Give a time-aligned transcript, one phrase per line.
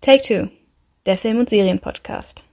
[0.00, 0.48] Take Two,
[1.06, 2.44] der Film- und Serienpodcast.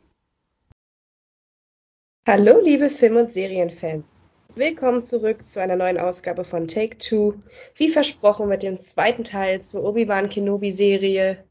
[2.28, 4.20] Hallo, liebe Film- und Serienfans.
[4.56, 7.36] Willkommen zurück zu einer neuen Ausgabe von Take Two.
[7.76, 11.44] Wie versprochen mit dem zweiten Teil zur Obi-Wan Kenobi-Serie.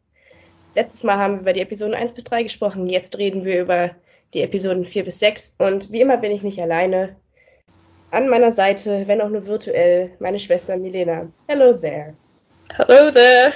[0.75, 2.89] Letztes Mal haben wir über die Episoden 1 bis 3 gesprochen.
[2.89, 3.95] Jetzt reden wir über
[4.35, 5.55] die Episoden 4 bis 6.
[5.61, 7.15] Und wie immer bin ich nicht alleine.
[8.11, 11.31] An meiner Seite, wenn auch nur virtuell, meine Schwester Milena.
[11.47, 12.17] Hello there.
[12.73, 13.53] Hello there.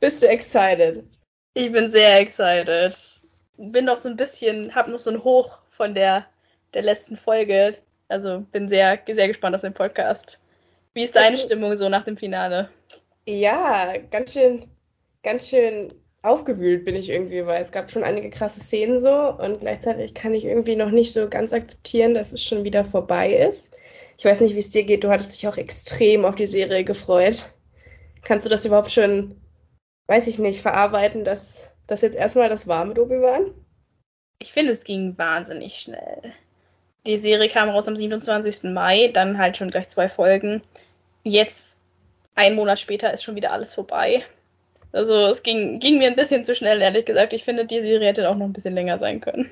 [0.00, 1.04] Bist du excited?
[1.56, 3.20] Ich bin sehr excited.
[3.56, 6.26] Bin noch so ein bisschen, hab noch so ein Hoch von der,
[6.74, 7.76] der letzten Folge.
[8.08, 10.40] Also bin sehr, sehr gespannt auf den Podcast.
[10.94, 12.70] Wie ist deine Stimmung so nach dem Finale?
[13.24, 14.68] Ja, ganz schön,
[15.22, 19.60] ganz schön aufgewühlt bin ich irgendwie, weil es gab schon einige krasse Szenen so und
[19.60, 23.70] gleichzeitig kann ich irgendwie noch nicht so ganz akzeptieren, dass es schon wieder vorbei ist.
[24.18, 25.04] Ich weiß nicht, wie es dir geht.
[25.04, 27.48] Du hattest dich auch extrem auf die Serie gefreut.
[28.22, 29.36] Kannst du das überhaupt schon
[30.06, 33.52] weiß ich nicht, verarbeiten, dass das jetzt erstmal das war mit Obi-Wan?
[34.38, 36.32] Ich finde, es ging wahnsinnig schnell.
[37.06, 38.72] Die Serie kam raus am 27.
[38.72, 40.62] Mai, dann halt schon gleich zwei Folgen.
[41.22, 41.78] Jetzt,
[42.34, 44.22] einen Monat später, ist schon wieder alles vorbei.
[44.92, 47.32] Also es ging, ging mir ein bisschen zu schnell, ehrlich gesagt.
[47.32, 49.50] Ich finde, die Serie hätte auch noch ein bisschen länger sein können.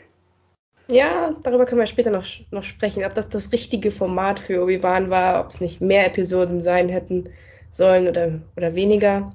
[0.89, 5.11] Ja, darüber können wir später noch, noch sprechen, ob das das richtige Format für Obi-Wan
[5.11, 7.31] war, ob es nicht mehr Episoden sein hätten
[7.71, 9.33] sollen oder, oder weniger.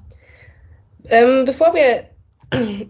[1.10, 2.04] Ähm, bevor wir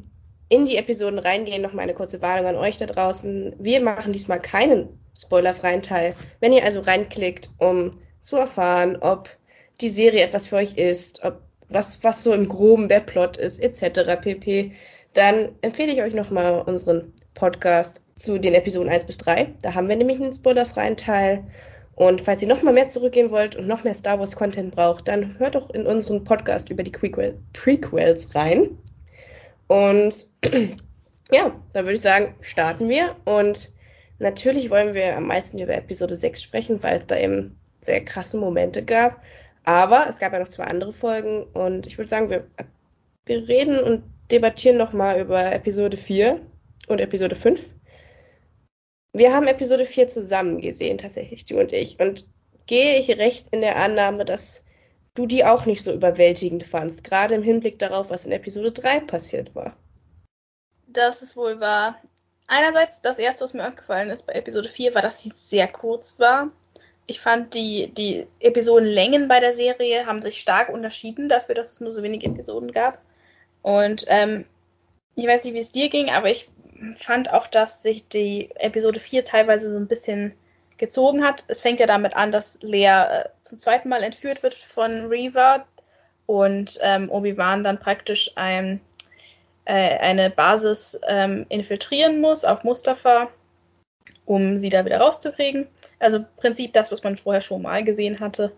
[0.48, 3.54] in die Episoden reingehen, noch mal eine kurze Warnung an euch da draußen.
[3.58, 4.88] Wir machen diesmal keinen
[5.18, 6.14] spoilerfreien Teil.
[6.40, 9.28] Wenn ihr also reinklickt, um zu erfahren, ob
[9.80, 13.60] die Serie etwas für euch ist, ob was, was so im Groben der Plot ist,
[13.60, 14.20] etc.
[14.20, 14.72] pp.,
[15.12, 19.54] dann empfehle ich euch nochmal unseren Podcast zu den Episoden 1 bis 3.
[19.62, 21.44] Da haben wir nämlich einen spoilerfreien Teil.
[21.98, 25.08] Und falls ihr noch mal mehr zurückgehen wollt und noch mehr Star Wars Content braucht,
[25.08, 28.78] dann hört doch in unseren Podcast über die Prequel Prequels rein.
[29.66, 30.26] Und
[31.32, 33.16] ja, da würde ich sagen, starten wir.
[33.24, 33.72] Und
[34.20, 38.36] natürlich wollen wir am meisten über Episode 6 sprechen, weil es da eben sehr krasse
[38.36, 39.20] Momente gab.
[39.64, 42.46] Aber es gab ja noch zwei andere Folgen und ich würde sagen, wir,
[43.26, 46.40] wir reden und debattieren noch mal über Episode 4
[46.86, 47.60] und Episode 5.
[49.12, 51.98] Wir haben Episode 4 zusammen gesehen, tatsächlich, du und ich.
[51.98, 52.26] Und
[52.66, 54.64] gehe ich recht in der Annahme, dass
[55.14, 59.00] du die auch nicht so überwältigend fandst, gerade im Hinblick darauf, was in Episode 3
[59.00, 59.76] passiert war.
[60.86, 62.00] Das ist wohl wahr.
[62.46, 66.18] Einerseits, das erste, was mir aufgefallen ist bei Episode 4, war, dass sie sehr kurz
[66.18, 66.50] war.
[67.06, 71.80] Ich fand, die, die Episodenlängen bei der Serie haben sich stark unterschieden dafür, dass es
[71.80, 73.00] nur so wenige Episoden gab.
[73.62, 74.44] Und ähm,
[75.14, 76.48] ich weiß nicht, wie es dir ging, aber ich
[76.96, 80.34] fand auch, dass sich die Episode 4 teilweise so ein bisschen
[80.76, 81.44] gezogen hat.
[81.48, 85.66] Es fängt ja damit an, dass Lea äh, zum zweiten Mal entführt wird von Reaver
[86.26, 88.80] und ähm, Obi-Wan dann praktisch ein,
[89.64, 93.28] äh, eine Basis ähm, infiltrieren muss auf Mustafa,
[94.24, 95.66] um sie da wieder rauszukriegen.
[95.98, 98.52] Also im Prinzip das, was man vorher schon mal gesehen hatte.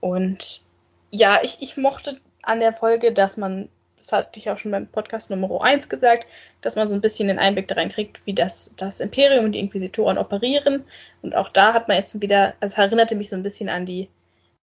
[0.00, 0.62] Und
[1.10, 3.68] ja, ich, ich mochte an der Folge, dass man
[4.02, 6.26] das hatte ich auch schon beim Podcast Nummer 1 gesagt,
[6.60, 9.60] dass man so ein bisschen den Einblick darin kriegt, wie das, das Imperium und die
[9.60, 10.84] Inquisitoren operieren.
[11.22, 13.86] Und auch da hat man jetzt wieder, also es erinnerte mich so ein bisschen an
[13.86, 14.08] die,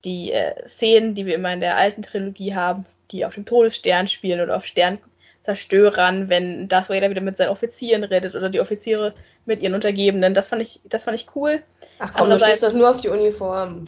[0.05, 4.09] die äh, Szenen, die wir immer in der alten Trilogie haben, die auf dem Todesstern
[4.09, 9.15] spielen oder auf Sternzerstörern, wenn Darth Vader wieder mit seinen Offizieren redet oder die Offiziere
[9.47, 10.35] mit ihren Untergebenen.
[10.35, 11.63] Das fand ich, das fand ich cool.
[12.01, 13.87] Ach komm, du stehst doch nur auf die Uniform.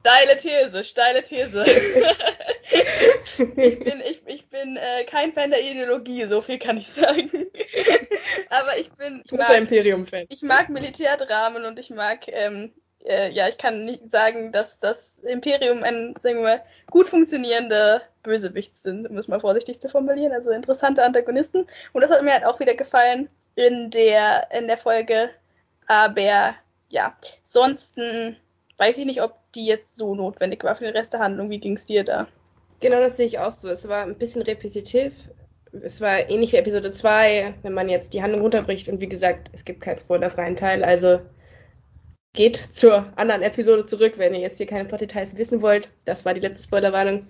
[0.00, 1.64] Steile These, steile These.
[3.38, 4.19] ich bin, ich, ich
[4.60, 7.30] bin äh, kein Fan der Ideologie, so viel kann ich sagen.
[8.50, 9.22] Aber ich bin.
[9.24, 10.26] Ich mag, Imperium-Fan.
[10.28, 12.72] Ich mag Militärdramen und ich mag, ähm,
[13.04, 18.02] äh, ja, ich kann nicht sagen, dass das Imperium ein, sagen wir mal, gut funktionierende
[18.22, 20.32] Bösewicht sind, um es mal vorsichtig zu formulieren.
[20.32, 21.66] Also interessante Antagonisten.
[21.92, 25.30] Und das hat mir halt auch wieder gefallen in der, in der Folge.
[25.86, 26.54] Aber
[26.88, 31.20] ja, sonst weiß ich nicht, ob die jetzt so notwendig war für den Rest der
[31.20, 31.50] Handlung.
[31.50, 32.28] Wie ging es dir da?
[32.80, 33.68] Genau, das sehe ich auch so.
[33.68, 35.30] Es war ein bisschen repetitiv.
[35.82, 38.88] Es war ähnlich wie Episode 2, wenn man jetzt die Handlung runterbricht.
[38.88, 40.82] Und wie gesagt, es gibt keinen spoilerfreien Teil.
[40.82, 41.20] Also
[42.32, 45.90] geht zur anderen Episode zurück, wenn ihr jetzt hier keine Plot-Details wissen wollt.
[46.04, 47.26] Das war die letzte Spoilerwarnung.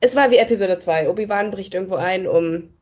[0.00, 1.08] Es war wie Episode 2.
[1.10, 2.72] Obi-Wan bricht irgendwo ein, um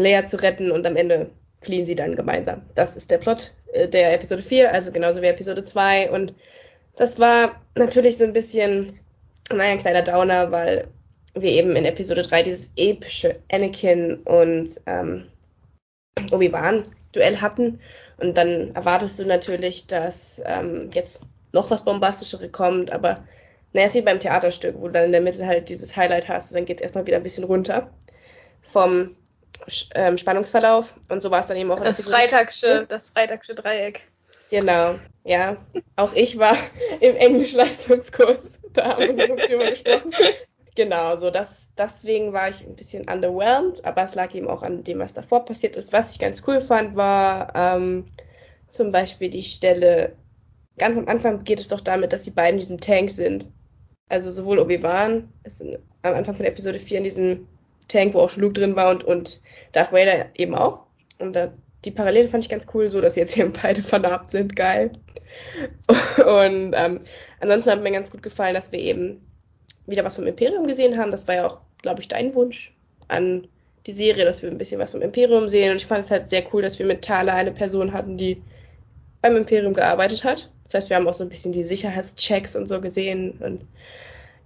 [0.00, 1.30] Leia zu retten und am Ende
[1.62, 2.62] fliehen sie dann gemeinsam.
[2.74, 6.10] Das ist der Plot äh, der Episode 4, also genauso wie Episode 2.
[6.10, 6.34] Und
[6.96, 8.98] das war natürlich so ein bisschen,
[9.50, 10.88] naja, ein kleiner Downer, weil
[11.42, 15.26] wir eben in Episode 3 dieses epische Anakin und ähm,
[16.30, 17.80] Obi-Wan-Duell hatten.
[18.18, 23.24] Und dann erwartest du natürlich, dass ähm, jetzt noch was Bombastischeres kommt, aber
[23.72, 26.50] naja, ist wie beim Theaterstück, wo du dann in der Mitte halt dieses Highlight hast
[26.50, 27.90] und dann geht es erstmal wieder ein bisschen runter
[28.62, 29.14] vom,
[29.94, 30.94] ähm, Spannungsverlauf.
[31.08, 31.80] Und so war es dann eben auch.
[31.80, 34.02] Das Freitagsche, das Freitagsche Dreieck.
[34.50, 34.94] Genau,
[35.24, 35.56] ja.
[35.96, 36.56] Auch ich war
[37.00, 38.60] im Englisch-Leistungskurs.
[38.72, 40.12] Da haben wir drüber gesprochen.
[40.76, 44.84] Genau, so das, deswegen war ich ein bisschen underwhelmed, aber es lag eben auch an
[44.84, 45.94] dem, was davor passiert ist.
[45.94, 48.04] Was ich ganz cool fand, war ähm,
[48.68, 50.12] zum Beispiel die Stelle,
[50.76, 53.48] ganz am Anfang geht es doch damit, dass die beiden in diesem Tank sind.
[54.10, 57.48] Also sowohl Obi-Wan ist in, am Anfang von Episode 4 in diesem
[57.88, 59.40] Tank, wo auch Luke drin war und, und
[59.72, 60.80] Darth Vader eben auch.
[61.18, 61.54] Und da,
[61.86, 64.54] die Parallele fand ich ganz cool, so dass sie jetzt hier beide vernarbt sind.
[64.54, 64.92] Geil.
[66.18, 67.00] Und ähm,
[67.40, 69.20] ansonsten hat mir ganz gut gefallen, dass wir eben
[69.86, 71.10] wieder was vom Imperium gesehen haben.
[71.10, 72.74] Das war ja auch, glaube ich, dein Wunsch
[73.08, 73.46] an
[73.86, 75.70] die Serie, dass wir ein bisschen was vom Imperium sehen.
[75.70, 78.42] Und ich fand es halt sehr cool, dass wir mit Thala eine Person hatten, die
[79.22, 80.50] beim Imperium gearbeitet hat.
[80.64, 83.32] Das heißt, wir haben auch so ein bisschen die Sicherheitschecks und so gesehen.
[83.38, 83.64] Und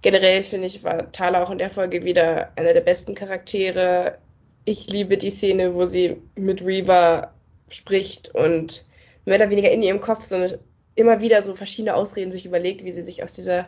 [0.01, 4.17] generell finde ich, war Thala auch in der Folge wieder einer der besten Charaktere.
[4.65, 7.33] Ich liebe die Szene, wo sie mit Reaver
[7.69, 8.85] spricht und
[9.25, 10.59] mehr oder weniger in ihrem Kopf so eine,
[10.93, 13.65] immer wieder so verschiedene Ausreden sich überlegt, wie sie sich aus dieser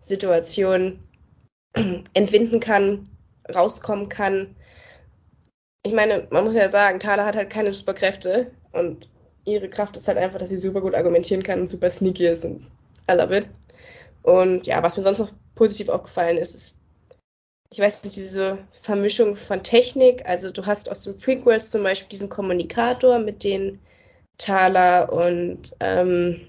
[0.00, 0.98] Situation
[2.14, 3.04] entwinden kann,
[3.54, 4.56] rauskommen kann.
[5.84, 9.08] Ich meine, man muss ja sagen, Thala hat halt keine Superkräfte und
[9.44, 12.44] ihre Kraft ist halt einfach, dass sie super gut argumentieren kann und super sneaky ist
[12.44, 12.70] und
[13.10, 13.48] I love it.
[14.22, 16.74] Und ja, was mir sonst noch positiv aufgefallen ist, ist,
[17.70, 20.28] ich weiß nicht, diese Vermischung von Technik.
[20.28, 23.80] Also du hast aus den Prequels zum Beispiel diesen Kommunikator, mit dem
[24.38, 26.46] Thala und ähm,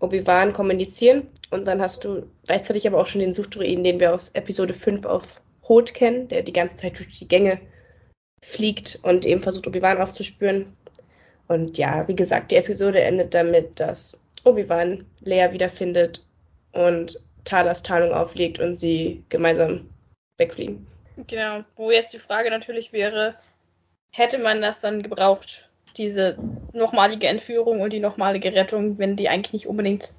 [0.00, 1.26] Obi-Wan kommunizieren.
[1.50, 5.06] Und dann hast du gleichzeitig aber auch schon den Suchdruiden, den wir aus Episode 5
[5.06, 7.60] auf Hot kennen, der die ganze Zeit durch die Gänge
[8.42, 10.76] fliegt und eben versucht, Obi-Wan aufzuspüren.
[11.48, 16.24] Und ja, wie gesagt, die Episode endet damit, dass Obi-Wan Leia wiederfindet
[16.72, 19.88] und Talas Tarnung auflegt und sie gemeinsam
[20.36, 20.86] wegfliegen.
[21.26, 23.34] Genau, wo jetzt die Frage natürlich wäre,
[24.10, 25.67] hätte man das dann gebraucht,
[25.98, 26.36] diese
[26.72, 30.12] nochmalige Entführung und die nochmalige Rettung, wenn die eigentlich nicht unbedingt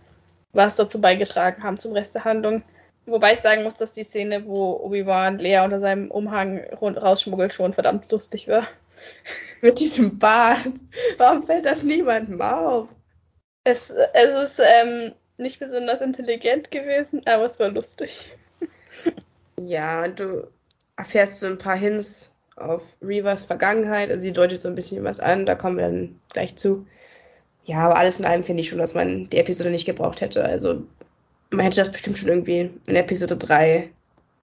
[0.52, 2.64] was dazu beigetragen haben zum Rest der Handlung.
[3.06, 7.74] Wobei ich sagen muss, dass die Szene, wo Obi-Wan Lea unter seinem Umhang rausschmuggelt, schon
[7.74, 8.68] verdammt lustig war.
[9.62, 10.60] Mit diesem Bart.
[11.18, 12.90] Warum fällt das niemandem auf?
[13.64, 18.31] Es, es ist ähm, nicht besonders intelligent gewesen, aber es war lustig.
[19.62, 20.48] Ja, du
[20.96, 24.10] erfährst so ein paar Hints auf Reavers Vergangenheit.
[24.10, 26.86] Also sie deutet so ein bisschen was an, da kommen wir dann gleich zu.
[27.66, 30.44] Ja, aber alles in allem finde ich schon, dass man die Episode nicht gebraucht hätte.
[30.44, 30.84] Also
[31.52, 33.90] man hätte das bestimmt schon irgendwie in Episode 3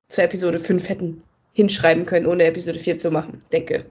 [0.08, 1.22] zur Episode 5 hätten
[1.52, 3.40] hinschreiben können, ohne Episode 4 zu machen.
[3.52, 3.86] Denke.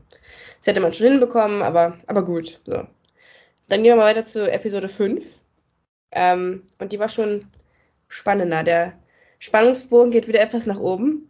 [0.59, 2.61] Das hätte man schon hinbekommen, aber, aber gut.
[2.65, 2.87] So.
[3.67, 5.25] Dann gehen wir mal weiter zu Episode 5.
[6.11, 7.47] Ähm, und die war schon
[8.07, 8.63] spannender.
[8.63, 8.93] Der
[9.39, 11.29] Spannungsbogen geht wieder etwas nach oben.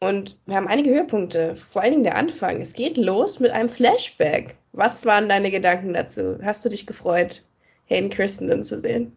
[0.00, 2.60] Und wir haben einige Höhepunkte, vor allen Dingen der Anfang.
[2.60, 4.56] Es geht los mit einem Flashback.
[4.72, 6.38] Was waren deine Gedanken dazu?
[6.42, 7.42] Hast du dich gefreut,
[7.86, 9.16] Hayden Christendon zu sehen?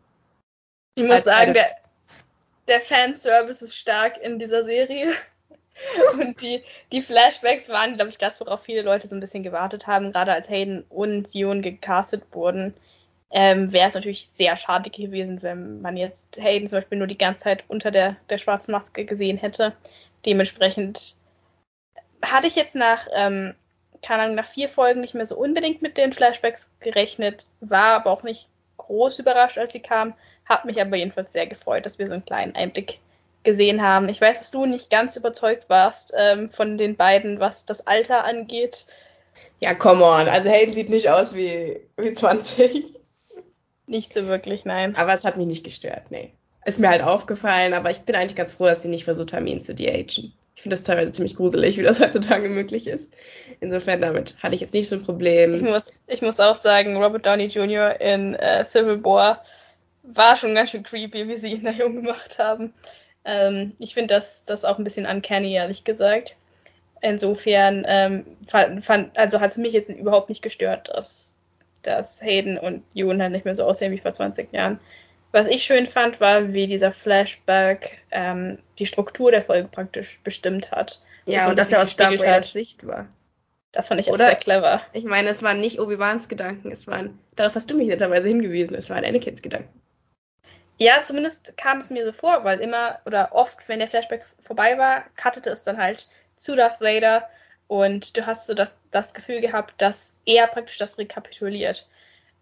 [0.96, 1.76] Ich muss Als sagen, der,
[2.68, 5.12] der Fanservice ist stark in dieser Serie.
[6.14, 9.88] Und die, die Flashbacks waren, glaube ich, das, worauf viele Leute so ein bisschen gewartet
[9.88, 12.74] haben, gerade als Hayden und Yoon gecastet wurden.
[13.31, 17.18] Ähm, Wäre es natürlich sehr schade gewesen, wenn man jetzt Hayden zum Beispiel nur die
[17.18, 19.74] ganze Zeit unter der, der schwarzen Maske gesehen hätte.
[20.25, 21.16] Dementsprechend
[22.21, 23.56] hatte ich jetzt nach, ähm,
[24.01, 28.11] keine Ahnung, nach vier Folgen nicht mehr so unbedingt mit den Flashbacks gerechnet, war aber
[28.11, 30.14] auch nicht groß überrascht, als sie kam.
[30.45, 32.99] Hat mich aber jedenfalls sehr gefreut, dass wir so einen kleinen Einblick
[33.44, 34.09] gesehen haben.
[34.09, 38.26] Ich weiß, dass du nicht ganz überzeugt warst ähm, von den beiden, was das Alter
[38.26, 38.85] angeht.
[39.59, 40.28] Ja, come on.
[40.28, 42.85] Also Hayden sieht nicht aus wie, wie 20.
[43.85, 44.95] Nicht so wirklich, nein.
[44.95, 46.33] Aber es hat mich nicht gestört, nee
[46.66, 49.47] ist mir halt aufgefallen, aber ich bin eigentlich ganz froh, dass sie nicht versucht haben,
[49.47, 50.33] ihn zu de-agen.
[50.56, 53.13] Ich finde das teilweise ziemlich gruselig, wie das heutzutage möglich ist.
[53.61, 55.56] Insofern damit hatte ich jetzt nicht so ein Problem.
[55.56, 57.99] Ich muss, ich muss auch sagen, Robert Downey Jr.
[58.01, 59.42] in äh, Civil War
[60.04, 62.73] war schon ganz schön creepy, wie sie ihn da jung gemacht haben.
[63.25, 66.35] Ähm, ich finde das, das auch ein bisschen uncanny, ehrlich gesagt.
[67.01, 68.25] Insofern ähm,
[68.81, 71.35] fand, also hat es mich jetzt überhaupt nicht gestört, dass,
[71.83, 74.80] dass Hayden und Ewan halt nicht mehr so aussehen wie vor 20 Jahren.
[75.31, 80.71] Was ich schön fand, war, wie dieser Flashback ähm, die Struktur der Folge praktisch bestimmt
[80.71, 81.04] hat.
[81.26, 83.07] Ja, so, und dass er aus Darth Vaders Sicht war.
[83.71, 84.81] Das fand ich auch sehr clever.
[84.94, 88.76] Ich meine, es waren nicht Obi-Wans Gedanken, es waren, darauf hast du mich netterweise hingewiesen,
[88.76, 89.80] es waren Anakins Gedanken.
[90.78, 94.78] Ja, zumindest kam es mir so vor, weil immer oder oft, wenn der Flashback vorbei
[94.78, 96.07] war, cuttete es dann halt
[96.38, 97.30] zu Darth Vader
[97.68, 101.88] und du hast so das, das Gefühl gehabt, dass er praktisch das rekapituliert.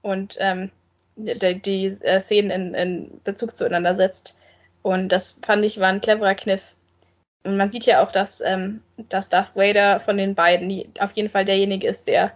[0.01, 0.72] Und ähm,
[1.17, 4.39] die, die äh, Szenen in, in Bezug zueinander setzt.
[4.81, 6.75] Und das fand ich war ein cleverer Kniff.
[7.43, 11.29] Und man sieht ja auch, dass, ähm, dass Darth Vader von den beiden auf jeden
[11.29, 12.31] Fall derjenige ist, der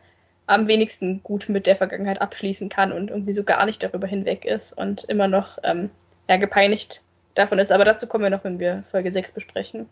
[0.48, 4.46] am wenigsten gut mit der Vergangenheit abschließen kann und irgendwie so gar nicht darüber hinweg
[4.46, 5.90] ist und immer noch ähm,
[6.28, 7.04] ja, gepeinigt
[7.36, 7.72] davon ist.
[7.72, 9.88] Aber dazu kommen wir noch, wenn wir Folge 6 besprechen.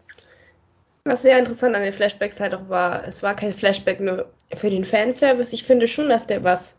[1.05, 4.69] Was sehr interessant an den Flashbacks halt auch war, es war kein Flashback nur für
[4.69, 5.53] den Fanservice.
[5.53, 6.78] Ich finde schon, dass der was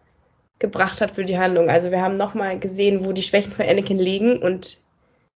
[0.61, 1.69] gebracht hat für die Handlung.
[1.69, 4.79] Also wir haben nochmal gesehen, wo die Schwächen von Anakin liegen und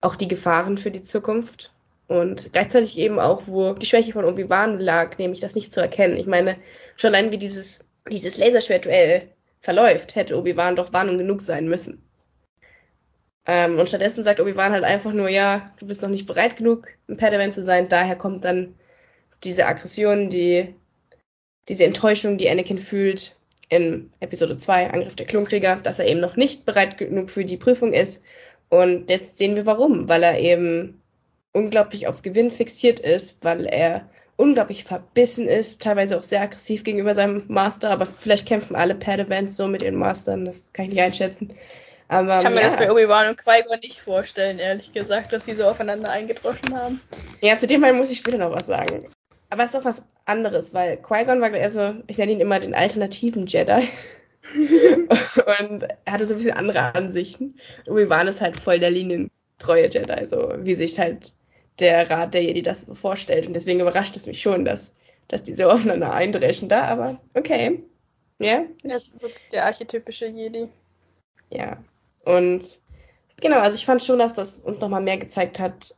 [0.01, 1.71] auch die Gefahren für die Zukunft.
[2.07, 6.17] Und gleichzeitig eben auch, wo die Schwäche von Obi-Wan lag, nämlich das nicht zu erkennen.
[6.17, 6.57] Ich meine,
[6.97, 9.29] schon allein wie dieses, dieses Laserschwert-Duell
[9.61, 12.03] verläuft, hätte Obi-Wan doch Warnung genug sein müssen.
[13.45, 16.87] Ähm, und stattdessen sagt Obi-Wan halt einfach nur, ja, du bist noch nicht bereit genug,
[17.07, 17.87] ein Padawan zu sein.
[17.87, 18.75] Daher kommt dann
[19.43, 20.75] diese Aggression, die,
[21.69, 23.37] diese Enttäuschung, die Anakin fühlt
[23.71, 27.57] in Episode 2, Angriff der Klonkrieger, dass er eben noch nicht bereit genug für die
[27.57, 28.21] Prüfung ist.
[28.69, 31.01] Und jetzt sehen wir warum, weil er eben
[31.53, 37.15] unglaublich aufs Gewinn fixiert ist, weil er unglaublich verbissen ist, teilweise auch sehr aggressiv gegenüber
[37.15, 41.01] seinem Master, aber vielleicht kämpfen alle Padawans so mit ihren Mastern, das kann ich nicht
[41.01, 41.53] einschätzen.
[42.07, 42.67] Aber, ich kann mir ja.
[42.67, 46.99] das bei Obi-Wan und Qui-Gon nicht vorstellen, ehrlich gesagt, dass sie so aufeinander eingetroffen haben.
[47.39, 49.07] Ja, zu dem Mal muss ich später noch was sagen.
[49.51, 52.62] Aber es ist doch was anderes, weil Qui-Gon war eher so, ich nenne ihn immer
[52.62, 53.89] den alternativen Jedi.
[55.60, 57.60] und er hatte so ein bisschen andere Ansichten.
[57.86, 61.34] Obi-Wan ist halt voll der linientreue Jedi, so wie sich halt
[61.79, 63.46] der Rat der Jedi das so vorstellt.
[63.46, 64.93] Und deswegen überrascht es mich schon, dass,
[65.27, 67.84] dass die so aufeinander eindreschen da, aber okay.
[68.39, 68.63] Ja.
[68.84, 70.70] Das ist wirklich der archetypische Jedi.
[71.50, 71.77] Ja.
[72.24, 72.63] Und
[73.41, 75.93] genau, also ich fand schon, dass das uns nochmal mehr gezeigt hat,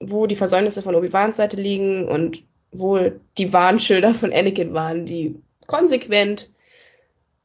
[0.00, 5.40] wo die Versäumnisse von Obi-Wans Seite liegen und wo die Warnschilder von Anakin waren, die
[5.66, 6.50] konsequent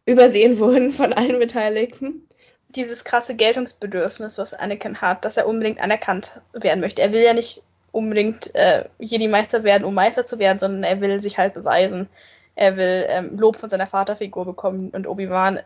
[0.05, 2.27] übersehen wurden von allen Beteiligten.
[2.69, 7.01] Dieses krasse Geltungsbedürfnis, was Anakin hat, dass er unbedingt anerkannt werden möchte.
[7.01, 11.21] Er will ja nicht unbedingt äh, Jedi-Meister werden, um Meister zu werden, sondern er will
[11.21, 12.09] sich halt beweisen.
[12.55, 15.59] Er will ähm, Lob von seiner Vaterfigur bekommen und Obi-Wan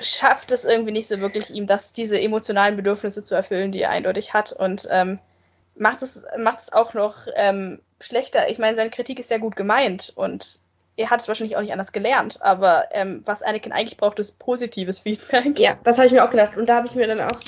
[0.00, 3.90] schafft es irgendwie nicht so wirklich, ihm das, diese emotionalen Bedürfnisse zu erfüllen, die er
[3.90, 5.18] eindeutig hat und ähm,
[5.76, 8.48] macht es, macht es auch noch ähm, schlechter.
[8.48, 10.60] Ich meine, seine Kritik ist ja gut gemeint und
[10.96, 14.38] er hat es wahrscheinlich auch nicht anders gelernt, aber ähm, was Anakin eigentlich braucht, ist
[14.38, 15.58] positives Feedback.
[15.58, 17.40] Ja, das habe ich mir auch gedacht und da habe ich mir dann auch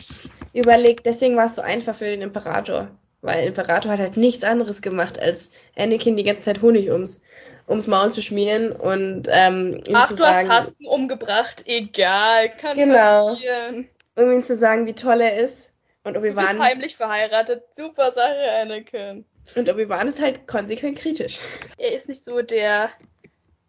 [0.52, 2.88] überlegt, deswegen war es so einfach für den Imperator,
[3.20, 7.20] weil der Imperator hat halt nichts anderes gemacht, als Anakin die ganze Zeit Honig ums
[7.68, 10.38] ums Maul zu schmieren und ähm, ihm Ach, zu sagen.
[10.38, 13.88] Ach, du hast Hasken umgebracht, egal, kann genau, passieren.
[14.14, 15.70] Um ihm zu sagen, wie toll er ist.
[16.06, 16.44] Und Obi-Wan.
[16.44, 19.24] Du bist heimlich verheiratet, super Sache, Anakin.
[19.56, 21.38] Und Obi-Wan ist halt konsequent kritisch.
[21.78, 22.90] Er ist nicht so der,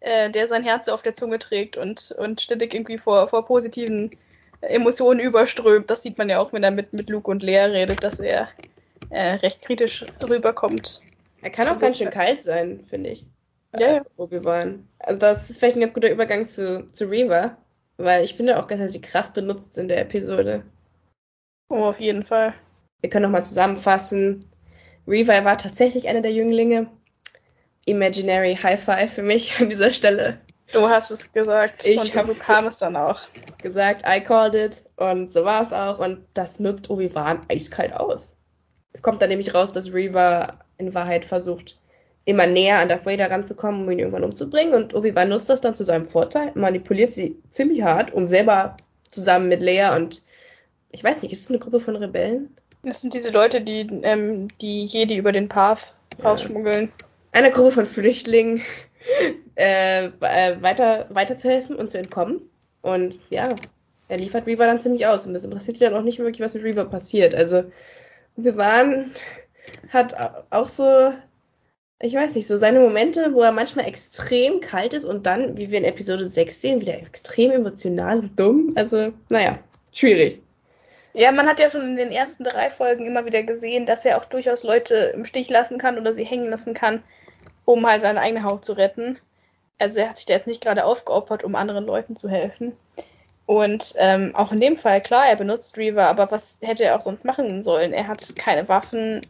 [0.00, 3.44] äh, der sein Herz so auf der Zunge trägt und, und ständig irgendwie vor, vor
[3.44, 4.16] positiven
[4.60, 5.90] Emotionen überströmt.
[5.90, 8.48] Das sieht man ja auch, wenn er mit, mit Luke und Lea redet, dass er
[9.10, 11.00] äh, recht kritisch rüberkommt.
[11.42, 13.26] Er kann auch also, ganz schön kalt sein, finde ich
[13.76, 14.02] ja, ja.
[14.16, 14.88] Obi-Wan.
[14.98, 17.56] Also das ist vielleicht ein ganz guter Übergang zu, zu Reva,
[17.96, 20.62] weil ich finde auch, dass er sie krass benutzt in der Episode.
[21.68, 22.54] Oh, auf jeden Fall.
[23.00, 24.44] Wir können nochmal zusammenfassen.
[25.06, 26.88] Reva war tatsächlich einer der Jünglinge.
[27.84, 30.40] Imaginary High Five für mich an dieser Stelle.
[30.72, 31.86] Du hast es gesagt.
[31.86, 33.20] Ich und so kam es dann auch.
[33.62, 34.82] Gesagt, I called it.
[34.96, 35.98] Und so war es auch.
[35.98, 38.36] Und das nutzt Obi-Wan eiskalt aus.
[38.92, 41.80] Es kommt dann nämlich raus, dass Reva in Wahrheit versucht,
[42.24, 44.74] immer näher an Darth Vader ranzukommen, um ihn irgendwann umzubringen.
[44.74, 48.76] Und Obi-Wan nutzt das dann zu seinem Vorteil, manipuliert sie ziemlich hart, um selber
[49.08, 50.22] zusammen mit Leia und
[50.92, 52.54] ich weiß nicht, ist es eine Gruppe von Rebellen?
[52.82, 56.24] Das sind diese Leute, die ähm, die Jedi über den Path ja.
[56.24, 56.92] rausschmuggeln.
[57.32, 58.62] Eine Gruppe von Flüchtlingen
[59.56, 62.42] äh, äh, weiter, weiterzuhelfen und zu entkommen.
[62.82, 63.54] Und ja,
[64.08, 65.26] er liefert Reaver dann ziemlich aus.
[65.26, 67.34] Und das interessiert ihn dann auch nicht wirklich, was mit Reaver passiert.
[67.34, 67.64] Also,
[68.36, 69.12] wir waren,
[69.90, 70.14] hat
[70.50, 71.12] auch so
[72.00, 75.70] ich weiß nicht, so seine Momente, wo er manchmal extrem kalt ist und dann, wie
[75.70, 78.72] wir in Episode 6 sehen, wieder extrem emotional und dumm.
[78.76, 79.58] Also, naja,
[79.92, 80.40] schwierig.
[81.18, 84.18] Ja, man hat ja schon in den ersten drei Folgen immer wieder gesehen, dass er
[84.18, 87.02] auch durchaus Leute im Stich lassen kann oder sie hängen lassen kann,
[87.64, 89.18] um halt seine eigene Haut zu retten.
[89.80, 92.76] Also er hat sich da jetzt nicht gerade aufgeopfert, um anderen Leuten zu helfen.
[93.46, 97.00] Und ähm, auch in dem Fall, klar, er benutzt Reaver, aber was hätte er auch
[97.00, 97.92] sonst machen sollen?
[97.92, 99.26] Er hat keine Waffen,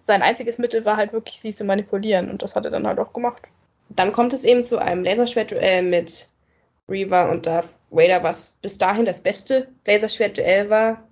[0.00, 2.98] sein einziges Mittel war halt wirklich, sie zu manipulieren und das hat er dann halt
[2.98, 3.42] auch gemacht.
[3.90, 6.28] Dann kommt es eben zu einem Laserschwertduell mit
[6.88, 11.02] Reaver und Darth Vader, was bis dahin das beste Laserschwertduell war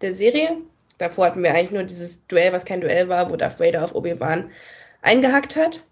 [0.00, 0.56] der Serie.
[0.98, 3.94] Davor hatten wir eigentlich nur dieses Duell, was kein Duell war, wo Darth Vader auf
[3.94, 4.50] Obi-Wan
[5.02, 5.84] eingehackt hat.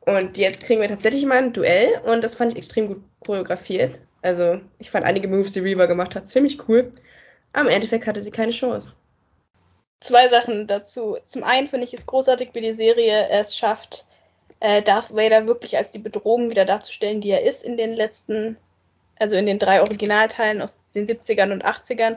[0.00, 3.98] Und jetzt kriegen wir tatsächlich mal ein Duell und das fand ich extrem gut choreografiert.
[4.22, 6.90] Also ich fand einige Moves, die Reaver gemacht hat, ziemlich cool.
[7.52, 8.94] Aber im Endeffekt hatte sie keine Chance.
[10.00, 11.16] zwei Sachen dazu.
[11.26, 14.06] Zum einen finde ich es großartig, wie die Serie es schafft,
[14.60, 18.56] äh, Darth Vader wirklich als die Bedrohung wieder darzustellen, die er ist in den letzten,
[19.18, 22.16] also in den drei Originalteilen aus den 70ern und 80ern.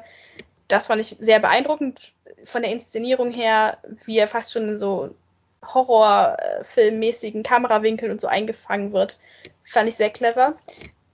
[0.67, 5.15] Das fand ich sehr beeindruckend von der Inszenierung her, wie er fast schon in so
[5.63, 9.19] Horrorfilmmäßigen Kamerawinkeln und so eingefangen wird.
[9.63, 10.55] Fand ich sehr clever.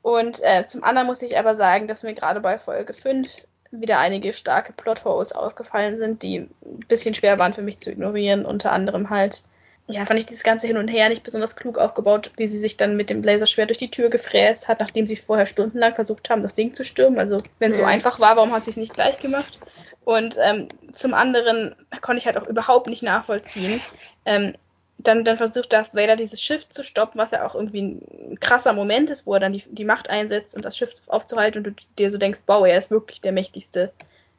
[0.01, 4.00] Und äh, zum anderen muss ich aber sagen, dass mir gerade bei Folge 5 wieder
[4.00, 8.45] einige starke Plotholes aufgefallen sind, die ein bisschen schwer waren für mich zu ignorieren.
[8.45, 9.43] Unter anderem halt,
[9.87, 12.77] ja, fand ich dieses ganze Hin und Her nicht besonders klug aufgebaut, wie sie sich
[12.77, 16.41] dann mit dem Laserschwert durch die Tür gefräst hat, nachdem sie vorher stundenlang versucht haben,
[16.41, 17.19] das Ding zu stürmen.
[17.19, 17.83] Also, wenn es ja.
[17.83, 19.59] so einfach war, warum hat sie es nicht gleich gemacht?
[20.05, 23.81] Und ähm, zum anderen konnte ich halt auch überhaupt nicht nachvollziehen.
[24.25, 24.55] Ähm,
[24.97, 28.73] dann, dann versucht Darth Vader dieses Schiff zu stoppen, was ja auch irgendwie ein krasser
[28.73, 31.83] Moment ist, wo er dann die, die Macht einsetzt und das Schiff aufzuhalten und du
[31.97, 33.91] dir so denkst, wow, er ist wirklich der mächtigste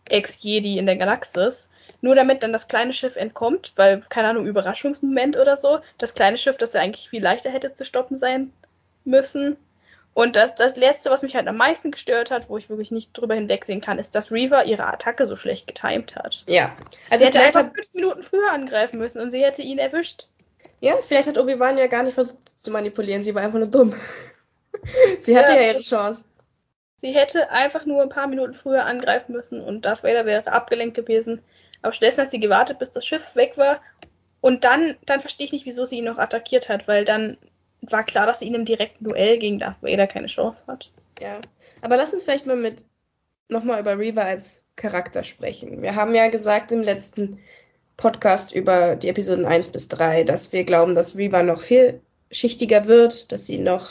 [0.07, 1.71] Ex-Jedi in der Galaxis.
[2.01, 6.37] Nur damit dann das kleine Schiff entkommt, weil, keine Ahnung, Überraschungsmoment oder so, das kleine
[6.37, 8.53] Schiff, das ja eigentlich viel leichter hätte zu stoppen sein
[9.05, 9.57] müssen,
[10.15, 13.13] und das, das Letzte, was mich halt am meisten gestört hat, wo ich wirklich nicht
[13.13, 16.45] drüber hinwegsehen kann, ist, dass Reaver ihre Attacke so schlecht getimt hat.
[16.47, 16.75] Ja.
[17.11, 20.29] Also sie hätte einfach fünf Minuten früher angreifen müssen und sie hätte ihn erwischt.
[20.81, 23.93] Ja, vielleicht hat Obi-Wan ja gar nicht versucht zu manipulieren, sie war einfach nur dumm.
[25.21, 26.23] sie hatte ja, ja ihre Chance.
[27.05, 30.97] Sie hätte einfach nur ein paar Minuten früher angreifen müssen und Darth Vader wäre abgelenkt
[30.97, 31.43] gewesen.
[31.83, 33.83] Aber stattdessen hat sie gewartet, bis das Schiff weg war.
[34.41, 37.37] Und dann, dann verstehe ich nicht, wieso sie ihn noch attackiert hat, weil dann
[37.83, 40.93] war klar, dass sie in einem direkten Duell gegen Darth Vader keine Chance hat.
[41.21, 41.43] Ja,
[41.83, 42.83] aber lass uns vielleicht mal mit
[43.49, 45.83] nochmal über Reva als Charakter sprechen.
[45.83, 47.39] Wir haben ja gesagt im letzten
[47.99, 52.87] Podcast über die Episoden 1 bis 3, dass wir glauben, dass Reva noch viel schichtiger
[52.87, 53.91] wird, dass sie noch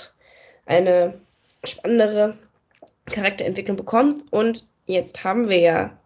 [0.66, 1.14] eine
[1.64, 2.40] spannendere
[3.06, 4.26] Charakterentwicklung bekommt.
[4.32, 6.00] Und jetzt haben wir ja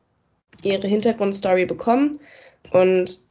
[0.63, 2.19] ihre Hintergrundstory bekommen.
[2.71, 3.21] Und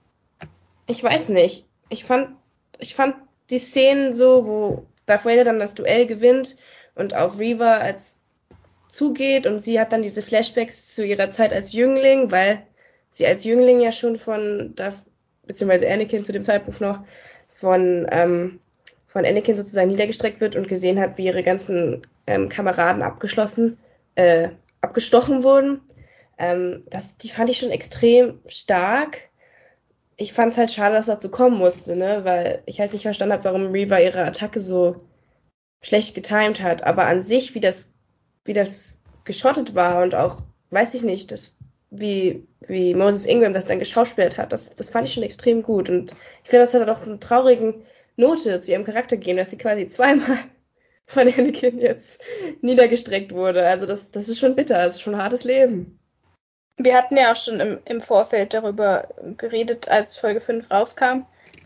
[0.86, 2.30] ich weiß nicht, ich fand,
[2.78, 3.16] ich fand
[3.50, 6.56] die Szenen so, wo Darth Vader dann das Duell gewinnt
[6.94, 8.20] und auf Reaver als
[8.88, 12.62] zugeht und sie hat dann diese Flashbacks zu ihrer Zeit als Jüngling, weil
[13.10, 15.02] sie als Jüngling ja schon von Darth,
[15.44, 17.00] beziehungsweise Anakin zu dem Zeitpunkt noch
[17.48, 18.60] von, ähm,
[19.06, 23.78] von Anakin sozusagen niedergestreckt wird und gesehen hat, wie ihre ganzen ähm, Kameraden abgeschlossen,
[24.14, 25.80] äh, abgestochen wurden.
[26.38, 29.30] Ähm, das, die fand ich schon extrem stark
[30.16, 32.24] ich fand es halt schade, dass dazu kommen musste, ne?
[32.24, 34.96] Weil ich halt nicht verstanden habe, warum Reaver ihre Attacke so
[35.82, 36.84] schlecht getimt hat.
[36.84, 37.94] Aber an sich, wie das,
[38.44, 41.56] wie das geschottet war und auch, weiß ich nicht, das,
[41.90, 45.90] wie, wie Moses Ingram das dann geschauspielt hat, das, das fand ich schon extrem gut.
[45.90, 46.12] Und
[46.42, 47.84] ich finde, das hat auch so eine traurigen
[48.16, 50.38] Note zu ihrem Charakter gegeben, dass sie quasi zweimal
[51.06, 52.20] von Anakin jetzt
[52.60, 53.66] niedergestreckt wurde.
[53.66, 55.98] Also das, das ist schon bitter, das ist schon ein hartes Leben.
[56.78, 61.22] Wir hatten ja auch schon im, im Vorfeld darüber geredet, als Folge 5 rauskam,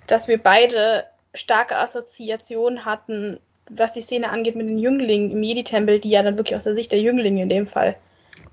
[0.06, 6.00] dass wir beide starke Assoziationen hatten, was die Szene angeht mit den Jünglingen im Jedi-Tempel,
[6.00, 7.96] die ja dann wirklich aus der Sicht der Jünglinge in dem Fall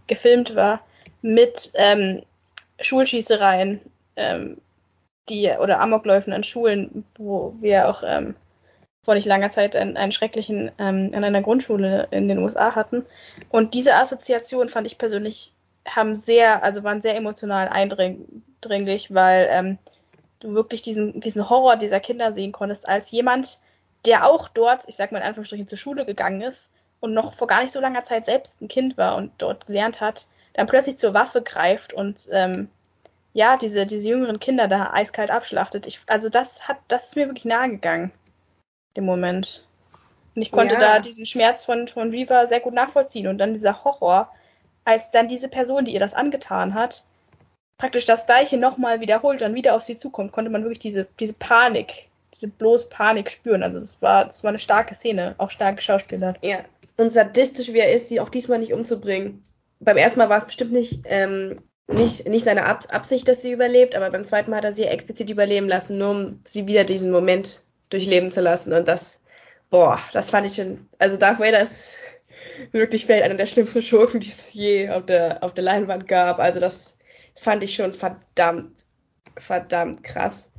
[0.07, 0.81] gefilmt war,
[1.21, 2.23] mit ähm,
[2.79, 3.81] Schulschießereien,
[4.15, 4.57] ähm,
[5.29, 8.35] die oder Amokläufen an Schulen, wo wir auch ähm,
[9.07, 13.05] vor nicht langer Zeit einen, einen schrecklichen ähm, an einer Grundschule in den USA hatten.
[13.47, 15.53] Und diese Assoziation fand ich persönlich
[15.87, 19.77] haben sehr, also waren sehr emotional eindringlich, weil ähm,
[20.41, 23.59] du wirklich diesen, diesen Horror dieser Kinder sehen konntest, als jemand,
[24.05, 27.47] der auch dort, ich sag mal in Anführungsstrichen, zur Schule gegangen ist und noch vor
[27.47, 30.97] gar nicht so langer Zeit selbst ein Kind war und dort gelernt hat, dann plötzlich
[30.97, 32.67] zur Waffe greift und ähm,
[33.31, 35.87] ja, diese, diese jüngeren Kinder da eiskalt abschlachtet.
[35.87, 38.11] Ich, also das hat, das ist mir wirklich nahe gegangen,
[38.97, 39.63] im Moment.
[40.35, 40.79] Und ich konnte ja.
[40.79, 44.31] da diesen Schmerz von, von Riva sehr gut nachvollziehen und dann dieser Horror,
[44.85, 47.05] als dann diese Person, die ihr das angetan hat,
[47.77, 51.33] praktisch das Gleiche nochmal wiederholt und wieder auf sie zukommt, konnte man wirklich diese, diese
[51.33, 53.63] Panik, diese bloß Panik spüren.
[53.63, 56.37] Also das war, das war eine starke Szene, auch stark geschauspielert.
[56.43, 56.59] Ja.
[56.97, 59.43] Und sadistisch wie er ist, sie auch diesmal nicht umzubringen.
[59.79, 63.51] Beim ersten Mal war es bestimmt nicht, ähm, nicht, nicht seine Ab Absicht, dass sie
[63.51, 66.83] überlebt, aber beim zweiten Mal hat er sie explizit überleben lassen, nur um sie wieder
[66.83, 68.73] diesen Moment durchleben zu lassen.
[68.73, 69.19] Und das,
[69.69, 71.97] boah, das fand ich schon, also Darth Vader ist
[72.71, 76.39] wirklich fällt einer der schlimmsten Schurken, die es je auf der, auf der Leinwand gab.
[76.39, 76.97] Also das
[77.35, 78.83] fand ich schon verdammt,
[79.37, 80.51] verdammt krass.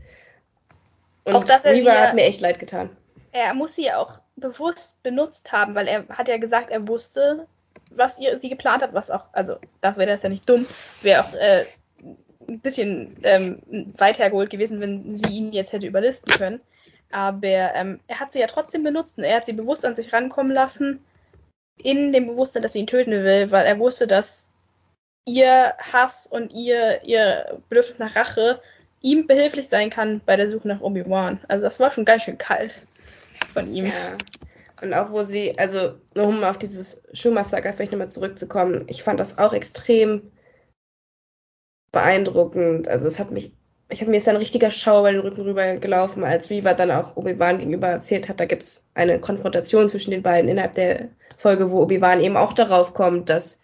[1.25, 2.97] Und auch das Reaver hat mir echt leid getan.
[3.33, 7.47] Er muss sie auch bewusst benutzt haben, weil er hat ja gesagt, er wusste,
[7.91, 10.67] was ihr, sie geplant hat, was auch, also das wäre das ja nicht dumm,
[11.03, 11.64] wäre auch äh,
[12.49, 13.62] ein bisschen ähm,
[13.99, 16.61] weit hergeholt gewesen, wenn sie ihn jetzt hätte überlisten können.
[17.11, 20.12] Aber ähm, er hat sie ja trotzdem benutzt und er hat sie bewusst an sich
[20.12, 21.05] rankommen lassen
[21.83, 24.53] in dem Bewusstsein, dass sie ihn töten will, weil er wusste, dass
[25.25, 28.61] ihr Hass und ihr, ihr Bedürfnis nach Rache
[29.01, 31.40] ihm behilflich sein kann bei der Suche nach Obi-Wan.
[31.49, 32.87] Also das war schon ganz schön kalt
[33.53, 33.87] von ihm.
[33.87, 34.16] Ja.
[34.81, 39.18] Und auch wo sie, also nur um auf dieses Schulmassaker vielleicht nochmal zurückzukommen, ich fand
[39.21, 40.31] das auch extrem
[41.92, 42.88] beeindruckend.
[42.88, 43.53] Also es hat mich,
[43.90, 46.90] ich habe mir ist ein richtiger Schauer bei den Rücken rüber gelaufen, als Riva dann
[46.90, 51.09] auch Obi-Wan gegenüber erzählt hat, da gibt es eine Konfrontation zwischen den beiden innerhalb der
[51.37, 53.61] Folge, wo Obi-Wan eben auch darauf kommt, dass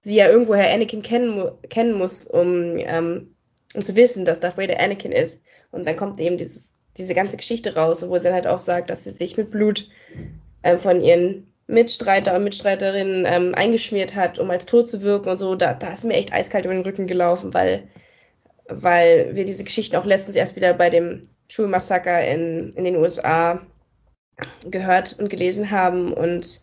[0.00, 3.34] sie ja irgendwoher Anakin kennen, kennen muss, um, ähm,
[3.74, 5.42] um zu wissen, dass Darth Vader Anakin ist.
[5.70, 8.88] Und dann kommt eben dieses, diese ganze Geschichte raus, wo sie dann halt auch sagt,
[8.90, 9.88] dass sie sich mit Blut
[10.62, 15.38] äh, von ihren Mitstreiter und Mitstreiterinnen ähm, eingeschmiert hat, um als tot zu wirken und
[15.38, 15.54] so.
[15.54, 17.88] Da, da ist mir echt eiskalt über den Rücken gelaufen, weil,
[18.68, 23.60] weil wir diese Geschichten auch letztens erst wieder bei dem Schulmassaker in, in den USA
[24.70, 26.12] gehört und gelesen haben.
[26.12, 26.62] Und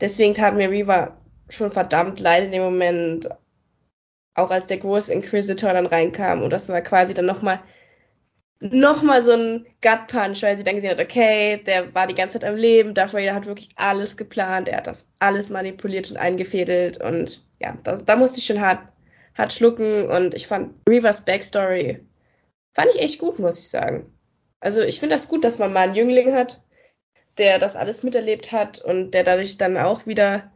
[0.00, 1.16] deswegen tat mir Reva
[1.48, 3.28] schon verdammt leid in dem Moment,
[4.34, 6.42] auch als der große Inquisitor dann reinkam.
[6.42, 7.60] Und das war quasi dann nochmal
[8.60, 12.14] noch mal so ein Gut Punch, weil sie dann gesehen hat, okay, der war die
[12.14, 16.10] ganze Zeit am Leben, Darth Vader hat wirklich alles geplant, er hat das alles manipuliert
[16.10, 18.80] und eingefädelt und ja, da, da musste ich schon hart,
[19.36, 22.00] hart schlucken und ich fand Reavers Backstory
[22.74, 24.12] fand ich echt gut, muss ich sagen.
[24.60, 26.60] Also ich finde das gut, dass man mal einen Jüngling hat,
[27.38, 30.52] der das alles miterlebt hat und der dadurch dann auch wieder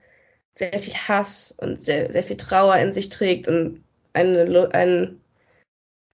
[0.55, 5.21] sehr viel Hass und sehr, sehr viel Trauer in sich trägt und eine, ein,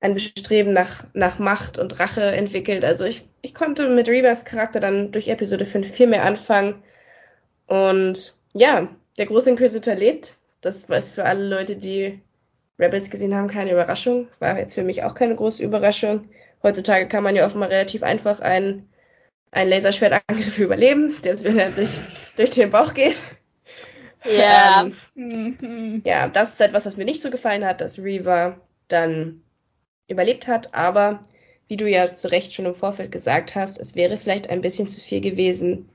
[0.00, 2.84] ein Bestreben nach, nach Macht und Rache entwickelt.
[2.84, 6.82] Also ich, ich konnte mit Reavers Charakter dann durch Episode 5 viel mehr anfangen.
[7.66, 10.36] Und ja, der große Inquisitor lebt.
[10.60, 12.20] Das war für alle Leute, die
[12.78, 14.28] Rebels gesehen haben, keine Überraschung.
[14.38, 16.28] War jetzt für mich auch keine große Überraschung.
[16.62, 18.88] Heutzutage kann man ja offenbar relativ einfach einen,
[19.50, 21.90] einen Laserschwertangriff überleben, der durch,
[22.36, 23.16] durch den Bauch geht.
[24.24, 24.88] Ja.
[25.16, 29.42] Ähm, ja, das ist etwas, was mir nicht so gefallen hat, dass Reaver dann
[30.08, 31.20] überlebt hat, aber
[31.68, 34.88] wie du ja zu Recht schon im Vorfeld gesagt hast, es wäre vielleicht ein bisschen
[34.88, 35.88] zu viel gewesen,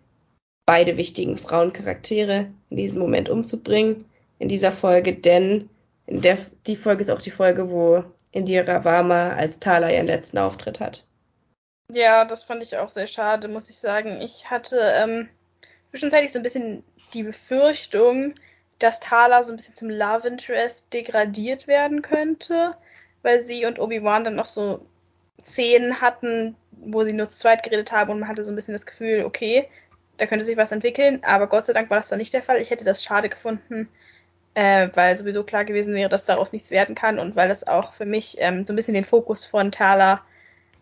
[0.65, 4.06] beide wichtigen Frauencharaktere in diesem Moment umzubringen
[4.39, 5.70] in dieser Folge, denn
[6.08, 6.38] in der,
[6.68, 11.06] die Folge ist auch die Folge, wo Indira Varma als Thala ihren letzten Auftritt hat.
[11.92, 14.22] Ja, das fand ich auch sehr schade, muss ich sagen.
[14.22, 15.30] Ich hatte ähm,
[15.90, 16.84] zwischenzeitlich so ein bisschen
[17.14, 18.36] die Befürchtung,
[18.80, 22.76] dass Thala so ein bisschen zum Love Interest degradiert werden könnte,
[23.22, 24.86] weil sie und Obi-Wan dann noch so
[25.44, 28.74] Szenen hatten, wo sie nur zu zweit geredet haben und man hatte so ein bisschen
[28.74, 29.68] das Gefühl, okay,
[30.18, 32.62] da könnte sich was entwickeln, aber Gott sei Dank war das dann nicht der Fall.
[32.62, 33.90] Ich hätte das schade gefunden,
[34.54, 37.94] äh, weil sowieso klar gewesen wäre, dass daraus nichts werden kann und weil das auch
[37.94, 40.22] für mich ähm, so ein bisschen den Fokus von Thala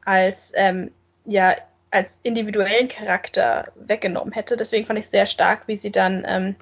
[0.05, 0.91] als ähm,
[1.25, 1.55] ja
[1.91, 4.57] als individuellen Charakter weggenommen hätte.
[4.57, 6.55] Deswegen fand ich es sehr stark, wie sie dann, ähm,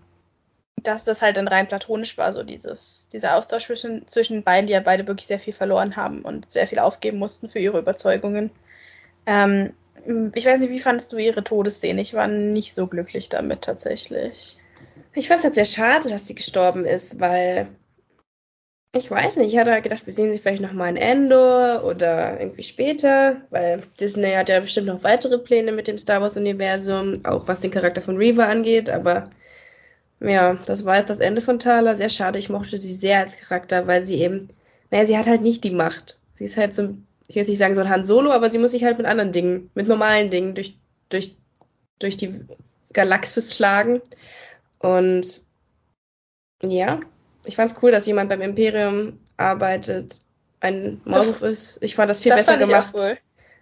[0.84, 4.74] dass das halt dann rein platonisch war, so dieses, dieser Austausch zwischen, zwischen beiden, die
[4.74, 8.52] ja beide wirklich sehr viel verloren haben und sehr viel aufgeben mussten für ihre Überzeugungen.
[9.26, 9.74] Ähm,
[10.34, 12.00] ich weiß nicht, wie fandest du ihre Todesszene?
[12.00, 14.58] Ich war nicht so glücklich damit tatsächlich.
[15.13, 17.68] Ich fand es halt sehr schade, dass sie gestorben ist, weil
[18.94, 22.40] ich weiß nicht, ich hatte halt gedacht, wir sehen sie vielleicht nochmal in Endor oder
[22.40, 27.48] irgendwie später, weil Disney hat ja bestimmt noch weitere Pläne mit dem Star Wars-Universum, auch
[27.48, 29.30] was den Charakter von Reva angeht, aber
[30.20, 31.96] ja, das war jetzt das Ende von Thala.
[31.96, 34.50] Sehr schade, ich mochte sie sehr als Charakter, weil sie eben,
[34.90, 36.20] naja, sie hat halt nicht die Macht.
[36.36, 36.96] Sie ist halt so,
[37.28, 39.06] ich will jetzt nicht sagen so ein Han Solo, aber sie muss sich halt mit
[39.08, 40.76] anderen Dingen, mit normalen Dingen durch,
[41.10, 41.36] durch,
[42.00, 42.42] durch die
[42.94, 44.02] Galaxis schlagen.
[44.80, 45.42] Und
[46.63, 47.00] ja,
[47.46, 50.20] ich fand es cool, dass jemand beim Imperium arbeitet,
[50.60, 51.78] ein Maulwurf ist.
[51.82, 52.96] Ich fand das viel das besser gemacht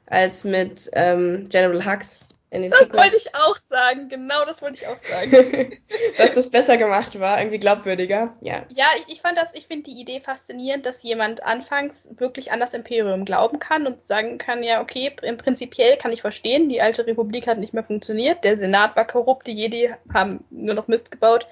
[0.07, 2.19] als mit ähm, General Hux
[2.51, 2.97] Das Sequels.
[2.97, 5.77] wollte ich auch sagen, genau das wollte ich auch sagen.
[6.17, 8.65] dass das besser gemacht war, irgendwie glaubwürdiger, ja.
[8.69, 12.59] Ja, ich, ich fand das, ich finde die Idee faszinierend, dass jemand anfangs wirklich an
[12.59, 16.81] das Imperium glauben kann und sagen kann, ja, okay, im Prinzipiell kann ich verstehen, die
[16.81, 20.87] alte Republik hat nicht mehr funktioniert, der Senat war korrupt, die Jedi haben nur noch
[20.87, 21.47] Mist gebaut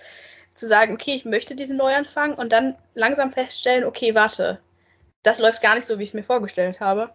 [0.53, 4.59] zu sagen, okay, ich möchte diesen Neuanfang und dann langsam feststellen, okay, warte,
[5.23, 7.09] das läuft gar nicht so, wie ich es mir vorgestellt habe.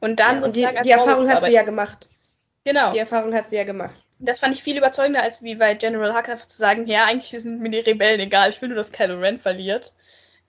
[0.00, 0.76] Und dann ja, sozusagen.
[0.76, 2.08] Die, die Erfahrung hat sie ja gemacht.
[2.64, 2.92] Genau.
[2.92, 3.94] Die Erfahrung hat sie ja gemacht.
[4.18, 7.30] Das fand ich viel überzeugender, als wie bei General Hux einfach zu sagen, ja, eigentlich
[7.42, 9.92] sind mir die Rebellen egal, ich will nur, dass Kylo Ren verliert.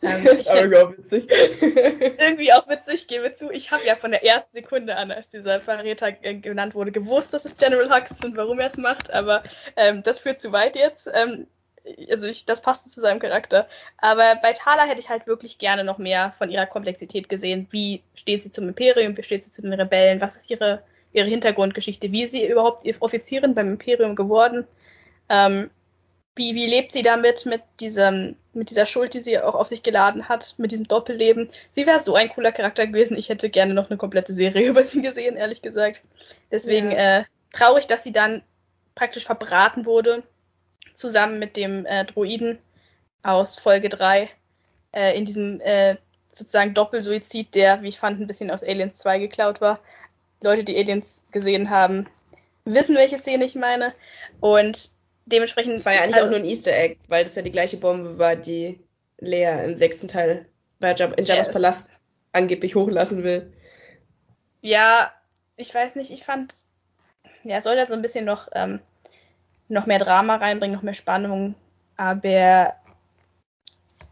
[0.02, 1.28] Ähm, ich irgendwie auch witzig.
[2.20, 3.52] irgendwie auch witzig, gebe zu.
[3.52, 7.46] Ich habe ja von der ersten Sekunde an, als dieser Verräter genannt wurde, gewusst, dass
[7.46, 9.44] es General Hux ist und warum er es macht, aber
[9.76, 11.10] ähm, das führt zu weit jetzt.
[11.14, 11.48] Ähm,
[12.10, 13.68] also ich, das passte zu seinem Charakter.
[13.98, 17.68] Aber bei Thala hätte ich halt wirklich gerne noch mehr von ihrer Komplexität gesehen.
[17.70, 19.16] Wie steht sie zum Imperium?
[19.18, 20.22] Wie steht sie zu den Rebellen?
[20.22, 20.82] Was ist ihre,
[21.16, 22.12] ihre Hintergrundgeschichte?
[22.12, 24.66] Wie ist sie überhaupt Offizierin beim Imperium geworden?
[25.30, 25.70] Ähm,
[26.36, 29.84] wie, wie lebt sie damit, mit diesem, mit dieser Schuld, die sie auch auf sich
[29.84, 31.50] geladen hat, mit diesem Doppelleben.
[31.74, 33.18] Sie wäre so ein cooler Charakter gewesen.
[33.18, 36.04] Ich hätte gerne noch eine komplette Serie über sie gesehen, ehrlich gesagt.
[36.52, 37.20] Deswegen ja.
[37.20, 37.24] äh,
[37.54, 38.44] traurig, dass sie dann
[38.96, 40.24] praktisch verbraten wurde,
[40.94, 42.60] zusammen mit dem äh, Droiden
[43.24, 44.30] aus Folge 3,
[44.94, 45.96] äh, in diesem äh,
[46.32, 49.80] sozusagen Doppelsuizid, der, wie ich fand, ein bisschen aus Aliens 2 geklaut war.
[50.46, 52.08] Leute, die Aliens gesehen haben,
[52.64, 53.94] wissen, welche Szene ich meine.
[54.40, 54.90] Und
[55.26, 55.76] dementsprechend.
[55.76, 57.78] Das war ja eigentlich also, auch nur ein Easter Egg, weil das ja die gleiche
[57.78, 58.80] Bombe war, die
[59.20, 60.46] Lea im sechsten Teil
[60.80, 61.54] bei Jab in Jabba's yes.
[61.54, 61.94] Palast
[62.34, 63.52] angeblich hochlassen will.
[64.62, 65.12] Ja,
[65.58, 66.54] ich weiß nicht, ich fand,
[67.44, 68.80] ja, soll da so ein bisschen noch, ähm,
[69.68, 71.56] noch mehr Drama reinbringen, noch mehr Spannung,
[71.98, 72.76] aber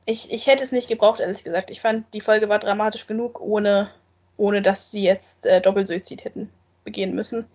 [0.05, 1.71] ich, ich hätte es nicht gebraucht, ehrlich gesagt.
[1.71, 3.89] Ich fand, die Folge war dramatisch genug, ohne,
[4.37, 6.49] ohne dass sie jetzt äh, Doppelsuizid hätten
[6.83, 7.45] begehen müssen.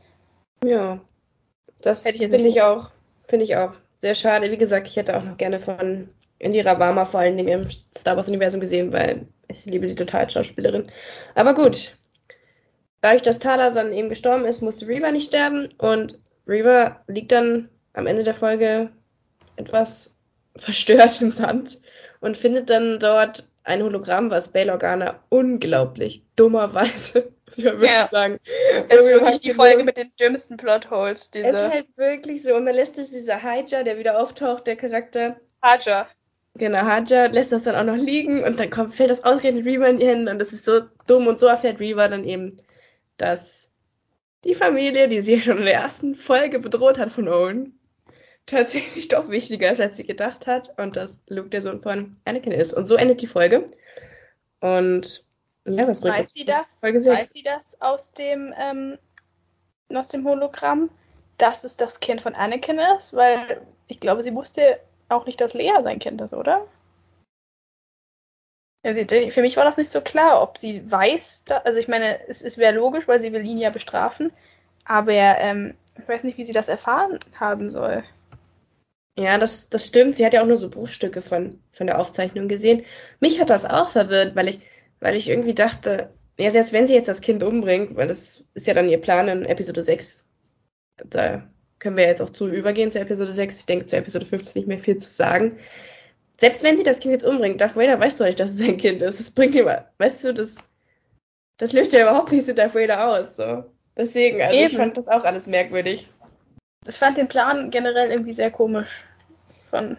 [0.65, 1.01] Ja,
[1.81, 2.91] das finde ich auch
[3.29, 3.75] Finde ich auch.
[3.99, 4.51] Sehr schade.
[4.51, 8.61] Wie gesagt, ich hätte auch noch gerne von Indira Varma vor allem im Star Wars-Universum
[8.61, 10.91] gesehen, weil ich liebe sie total Schauspielerin.
[11.35, 11.97] Aber gut.
[13.01, 17.69] Dadurch, dass Thala dann eben gestorben ist, musste Reva nicht sterben und Reva liegt dann
[17.93, 18.91] am Ende der Folge
[19.57, 20.19] etwas
[20.57, 21.81] verstört im Sand
[22.21, 27.91] und findet dann dort ein Hologramm, was Bail Organa unglaublich dummerweise muss ich mal wirklich
[27.91, 28.09] ja.
[28.09, 28.39] sagen.
[28.89, 31.31] Es ist wirklich die Folge mit den dümmsten Plotholes.
[31.31, 31.47] Diese.
[31.47, 32.55] Es ist halt wirklich so.
[32.55, 35.37] Und dann lässt es dieser Haja, der wieder auftaucht, der Charakter.
[35.63, 36.09] Haja.
[36.55, 39.89] Genau, Haja lässt das dann auch noch liegen und dann kommt, fällt das ausgerechnet Reaver
[39.89, 42.57] in die Hände und das ist so dumm und so erfährt Reaver dann eben,
[43.17, 43.71] dass
[44.45, 47.78] die Familie, die sie schon in der ersten Folge bedroht hat von Owen,
[48.49, 52.53] tatsächlich doch wichtiger ist, als sie gedacht hat und dass Luke der Sohn von Anakin
[52.53, 52.73] ist.
[52.73, 53.67] Und so endet die Folge.
[54.61, 55.27] Und
[55.65, 56.83] ja, was bringt weiß sie das?
[56.83, 58.99] Weiß sie das aus dem, ähm,
[59.95, 60.91] aus dem Hologramm,
[61.37, 63.13] dass es das Kind von Anakin ist?
[63.13, 66.67] Weil ich glaube, sie wusste auch nicht, dass Lea sein Kind ist, oder?
[68.83, 72.59] Für mich war das nicht so klar, ob sie weiß, also ich meine, es, es
[72.59, 74.33] wäre logisch, weil sie will ihn ja bestrafen,
[74.85, 78.05] aber ähm, ich weiß nicht, wie sie das erfahren haben soll.
[79.19, 80.17] Ja, das, das stimmt.
[80.17, 82.85] Sie hat ja auch nur so Bruchstücke von, von der Aufzeichnung gesehen.
[83.21, 84.61] Mich hat das auch verwirrt, weil ich
[85.01, 88.67] weil ich irgendwie dachte, ja, selbst wenn sie jetzt das Kind umbringt, weil das ist
[88.67, 90.25] ja dann ihr Plan in Episode 6,
[91.09, 93.61] da können wir jetzt auch zu übergehen zu Episode 6.
[93.61, 95.59] Ich denke, zu Episode 5 ist nicht mehr viel zu sagen.
[96.41, 98.77] Selbst wenn sie das Kind jetzt umbringt, Darth Vader weiß doch nicht, dass es sein
[98.77, 99.19] Kind ist.
[99.19, 99.67] Das bringt ihm,
[99.99, 100.57] weißt du, das,
[101.57, 103.37] das löst ja überhaupt nichts in Darth Vader aus.
[103.37, 103.65] So.
[103.97, 104.71] Deswegen, also Eben.
[104.71, 106.09] ich fand das auch alles merkwürdig.
[106.87, 109.05] Ich fand den Plan generell irgendwie sehr komisch.
[109.71, 109.97] Von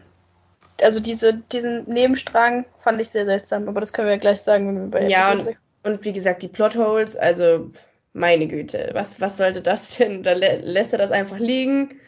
[0.83, 4.67] also diese, diesen Nebenstrang fand ich sehr seltsam, aber das können wir ja gleich sagen,
[4.67, 5.47] wenn wir bei Ja, und,
[5.83, 7.69] und wie gesagt, die Plotholes, also
[8.13, 10.23] meine Güte, was, was sollte das denn?
[10.23, 11.99] Da lä lässt er das einfach liegen.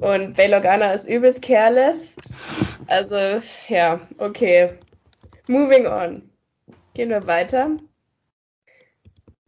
[0.00, 2.16] Und Bail Organa ist übelst careless.
[2.88, 4.70] Also, ja, okay.
[5.46, 6.30] Moving on.
[6.94, 7.70] Gehen wir weiter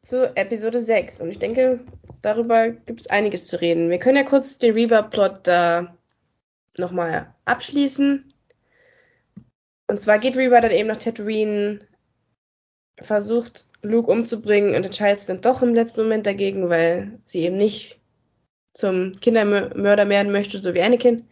[0.00, 1.20] zu Episode 6.
[1.20, 1.80] Und ich denke,
[2.22, 3.90] darüber gibt es einiges zu reden.
[3.90, 5.96] Wir können ja kurz den Reaver-Plot da
[6.78, 8.24] nochmal abschließen.
[9.88, 11.80] Und zwar geht Reba dann eben nach Tatooine,
[12.98, 17.56] versucht Luke umzubringen und entscheidet sich dann doch im letzten Moment dagegen, weil sie eben
[17.56, 18.00] nicht
[18.72, 21.26] zum Kindermörder werden möchte, so wie Anakin,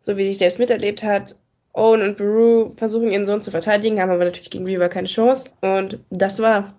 [0.00, 1.36] so wie sich selbst miterlebt hat.
[1.74, 5.50] Owen und Beru versuchen ihren Sohn zu verteidigen, haben aber natürlich gegen Reba keine Chance.
[5.62, 6.78] Und das war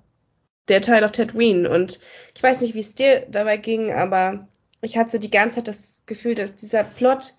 [0.67, 1.69] der Teil auf Tatooine.
[1.69, 1.99] Und
[2.35, 4.47] ich weiß nicht, wie es dir dabei ging, aber
[4.81, 7.33] ich hatte die ganze Zeit das Gefühl, dass dieser Plot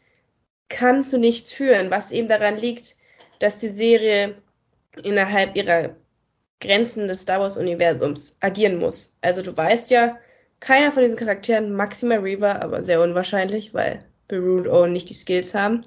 [0.68, 2.96] kann zu nichts führen, was eben daran liegt,
[3.38, 4.36] dass die Serie
[5.02, 5.96] innerhalb ihrer
[6.60, 9.16] Grenzen des Star Wars-Universums agieren muss.
[9.20, 10.18] Also du weißt ja,
[10.60, 15.14] keiner von diesen Charakteren, maximal Reaver, aber sehr unwahrscheinlich, weil Beru und Owen nicht die
[15.14, 15.82] Skills haben.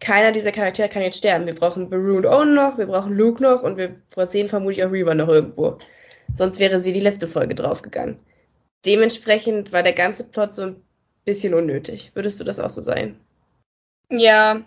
[0.00, 1.46] Keiner dieser Charaktere kann jetzt sterben.
[1.46, 3.96] Wir brauchen Beru und Owen noch, wir brauchen Luke noch und wir
[4.28, 5.78] sehen vermutlich auch Reaver noch irgendwo.
[6.34, 8.18] Sonst wäre sie die letzte Folge draufgegangen.
[8.86, 10.82] Dementsprechend war der ganze Plot so ein
[11.24, 12.12] bisschen unnötig.
[12.14, 13.18] Würdest du das auch so sein?
[14.10, 14.62] Ja,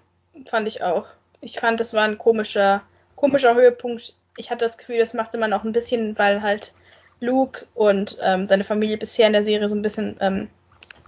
[0.45, 1.07] fand ich auch
[1.41, 2.83] ich fand, das war ein komischer,
[3.15, 4.13] komischer Höhepunkt.
[4.37, 6.73] Ich hatte das Gefühl, das machte man auch ein bisschen, weil halt
[7.19, 10.49] Luke und ähm, seine Familie bisher in der Serie so ein bisschen ähm,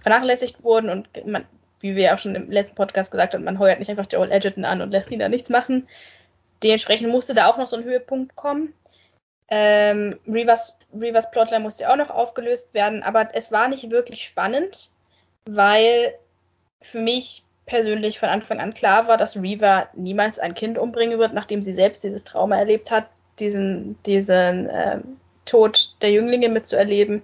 [0.02, 1.46] vernachlässigt wurden und man,
[1.80, 4.64] wie wir auch schon im letzten Podcast gesagt haben, man heuert nicht einfach Joel Edgerton
[4.64, 5.88] an und lässt ihn da nichts machen.
[6.62, 8.74] Dementsprechend musste da auch noch so ein Höhepunkt kommen.
[9.48, 14.90] Ähm, Reavers, Reavers Plotline musste auch noch aufgelöst werden, aber es war nicht wirklich spannend,
[15.46, 16.14] weil
[16.80, 21.32] für mich persönlich von Anfang an klar war, dass Reva niemals ein Kind umbringen wird,
[21.32, 25.00] nachdem sie selbst dieses Trauma erlebt hat, diesen, diesen äh,
[25.44, 27.22] Tod der Jünglinge mitzuerleben.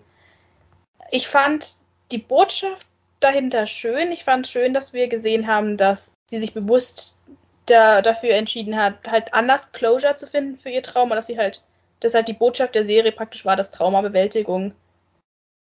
[1.10, 1.76] Ich fand
[2.10, 2.86] die Botschaft
[3.20, 4.12] dahinter schön.
[4.12, 7.18] Ich fand schön, dass wir gesehen haben, dass sie sich bewusst
[7.66, 11.62] da, dafür entschieden hat, halt anders Closure zu finden für ihr Trauma, dass sie halt,
[12.00, 14.72] dass halt die Botschaft der Serie praktisch war, dass Traumabewältigung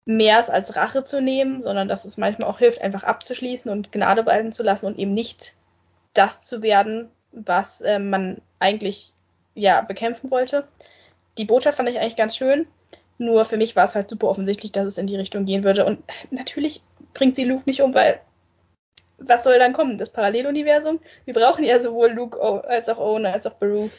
[0.06, 4.26] mehr als Rache zu nehmen, sondern dass es manchmal auch hilft, einfach abzuschließen und Gnade
[4.26, 5.56] walten zu lassen und eben nicht
[6.12, 9.12] das zu werden, was äh, man eigentlich
[9.54, 10.66] ja bekämpfen wollte.
[11.38, 12.66] Die Botschaft fand ich eigentlich ganz schön.
[13.18, 15.84] Nur für mich war es halt super offensichtlich, dass es in die Richtung gehen würde.
[15.84, 16.82] Und natürlich
[17.14, 18.20] bringt sie Luke nicht um, weil
[19.18, 19.98] was soll dann kommen?
[19.98, 21.00] Das Paralleluniversum?
[21.24, 23.90] Wir brauchen ja sowohl Luke als auch Owen als auch Beru.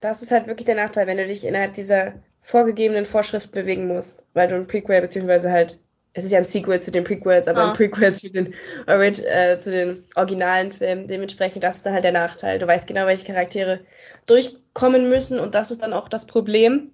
[0.00, 4.24] Das ist halt wirklich der Nachteil, wenn du dich innerhalb dieser vorgegebenen Vorschrift bewegen musst,
[4.34, 5.78] weil du ein Prequel beziehungsweise halt
[6.14, 7.68] es ist ja ein Sequel zu den Prequels, aber ah.
[7.68, 8.54] ein Prequel zu den,
[8.86, 11.06] äh, zu den originalen Filmen.
[11.06, 12.58] Dementsprechend, das ist dann halt der Nachteil.
[12.58, 13.80] Du weißt genau, welche Charaktere
[14.26, 16.90] durchkommen müssen und das ist dann auch das Problem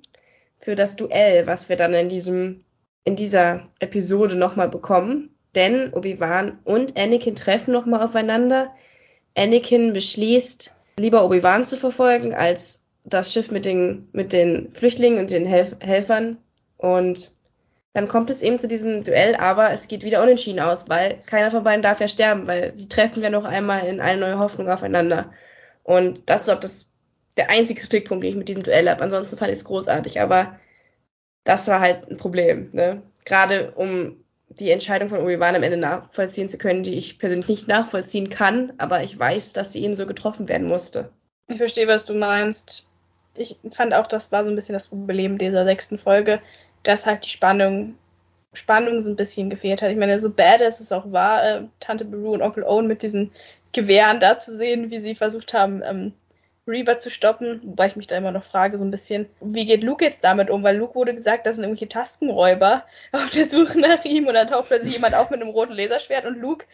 [0.58, 2.60] für das Duell, was wir dann in diesem,
[3.04, 5.34] in dieser Episode nochmal bekommen.
[5.54, 8.70] Denn Obi-Wan und Anakin treffen nochmal aufeinander.
[9.36, 15.30] Anakin beschließt, lieber Obi-Wan zu verfolgen, als das Schiff mit den, mit den Flüchtlingen und
[15.30, 16.38] den Helf Helfern.
[16.76, 17.32] Und
[17.92, 21.50] dann kommt es eben zu diesem Duell, aber es geht wieder unentschieden aus, weil keiner
[21.50, 24.68] von beiden darf ja sterben, weil sie treffen ja noch einmal in eine neue Hoffnung
[24.68, 25.32] aufeinander.
[25.82, 26.90] Und das ist auch das,
[27.36, 29.02] der einzige Kritikpunkt, den ich mit diesem Duell habe.
[29.02, 30.58] Ansonsten fand ich es großartig, aber
[31.44, 32.68] das war halt ein Problem.
[32.72, 33.02] Ne?
[33.24, 37.68] Gerade um die Entscheidung von Obi-Wan am Ende nachvollziehen zu können, die ich persönlich nicht
[37.68, 41.10] nachvollziehen kann, aber ich weiß, dass sie eben so getroffen werden musste.
[41.48, 42.87] Ich verstehe, was du meinst.
[43.38, 46.40] Ich fand auch, das war so ein bisschen das Problem dieser sechsten Folge,
[46.82, 47.94] dass halt die Spannung,
[48.52, 49.90] Spannung so ein bisschen gefehlt hat.
[49.90, 53.30] Ich meine, so badass es auch war, äh, Tante Beru und Onkel Owen mit diesen
[53.72, 56.12] Gewehren da zu sehen, wie sie versucht haben, ähm,
[56.68, 59.82] Reaver zu stoppen, wobei ich mich da immer noch frage, so ein bisschen, wie geht
[59.82, 60.62] Luke jetzt damit um?
[60.62, 64.46] Weil Luke wurde gesagt, das sind irgendwelche Tastenräuber auf der Suche nach ihm und dann
[64.46, 66.66] taucht plötzlich jemand auf mit einem roten Laserschwert und Luke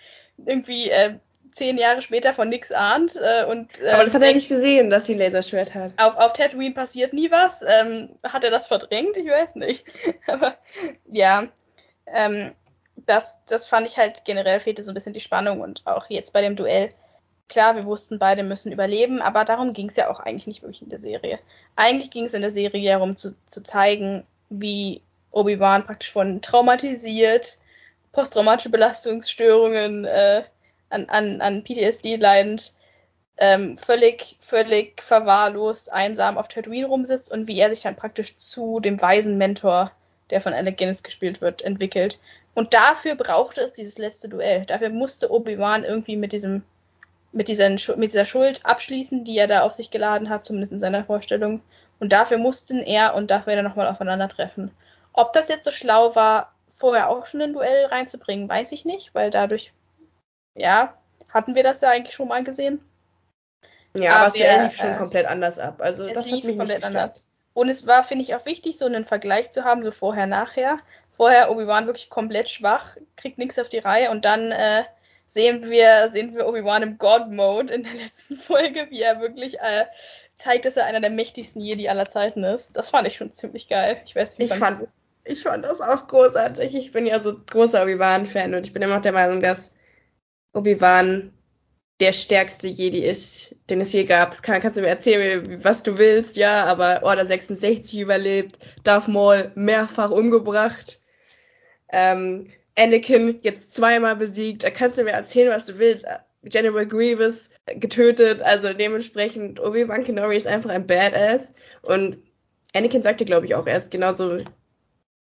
[0.45, 1.15] irgendwie äh,
[1.55, 3.17] zehn Jahre später von nix ahnt.
[3.17, 5.93] Äh, und, äh, Aber das hat er nicht gesehen, dass sie ein Laserschwert hat.
[5.97, 7.63] Auf, auf Tatooine passiert nie was.
[7.63, 9.17] Ähm, hat er das verdrängt?
[9.17, 9.85] Ich weiß nicht.
[10.27, 10.57] Aber
[11.07, 11.49] ja,
[12.07, 12.53] ähm,
[12.97, 16.33] das, das fand ich halt generell fehlte so ein bisschen die Spannung und auch jetzt
[16.33, 16.93] bei dem Duell.
[17.49, 20.83] Klar, wir wussten, beide müssen überleben, aber darum ging es ja auch eigentlich nicht wirklich
[20.83, 21.39] in der Serie.
[21.77, 27.59] Eigentlich ging es in der Serie darum zu, zu zeigen, wie Obi-Wan praktisch von traumatisiert,
[28.13, 30.45] posttraumatische Belastungsstörungen, äh,
[30.95, 32.73] an, an, an PTSD leidend,
[33.37, 38.81] ähm, völlig, völlig verwahrlost, einsam auf Tatooine rumsitzt und wie er sich dann praktisch zu
[38.81, 39.91] dem weisen Mentor,
[40.31, 42.19] der von Alec Guinness gespielt wird, entwickelt.
[42.55, 44.65] Und dafür brauchte es dieses letzte Duell.
[44.65, 46.63] Dafür musste Obi-Wan irgendwie mit diesem,
[47.33, 50.81] mit, dieser, mit dieser Schuld abschließen, die er da auf sich geladen hat, zumindest in
[50.81, 51.61] seiner Vorstellung.
[51.99, 54.71] Und dafür mussten er und Darth Vader nochmal aufeinandertreffen.
[55.13, 59.15] Ob das jetzt so schlau war, vorher auch schon ein Duell reinzubringen, weiß ich nicht,
[59.15, 59.73] weil dadurch
[60.55, 60.95] ja,
[61.29, 62.81] hatten wir das ja eigentlich schon mal gesehen.
[63.97, 65.81] Ja, aber, aber es der, lief schon äh, komplett anders ab.
[65.81, 67.25] Also das lief hat mich komplett anders.
[67.53, 70.79] Und es war, finde ich, auch wichtig, so einen Vergleich zu haben, so vorher, nachher.
[71.17, 74.83] Vorher Obi-Wan wirklich komplett schwach, kriegt nichts auf die Reihe und dann äh,
[75.29, 79.85] sehen wir, sehen wir Obi-Wan im God-Mode in der letzten Folge, wie er wirklich äh,
[80.35, 82.77] zeigt, dass er einer der mächtigsten Jedi aller Zeiten ist.
[82.77, 84.01] Das fand ich schon ziemlich geil.
[84.05, 84.89] Ich weiß nicht, wie ich fand,
[85.25, 86.75] ich fand das auch großartig.
[86.75, 89.73] Ich bin ja so großer Obi-Wan-Fan und ich bin immer noch der Meinung, dass
[90.55, 91.33] Obi-Wan
[92.01, 94.43] der stärkste Jedi ist, den es je gab.
[94.43, 99.53] Kann, kannst du mir erzählen, was du willst, ja, aber Order 66 überlebt, Darth Maul
[99.55, 101.01] mehrfach umgebracht,
[101.91, 106.05] ähm, Anakin jetzt zweimal besiegt, kannst du mir erzählen, was du willst.
[106.43, 111.49] General Grievous getötet, also dementsprechend Obi-Wan Kenobi ist einfach ein Badass
[111.81, 112.19] und
[112.75, 114.39] Anakin sagte, glaube ich, auch, er ist genauso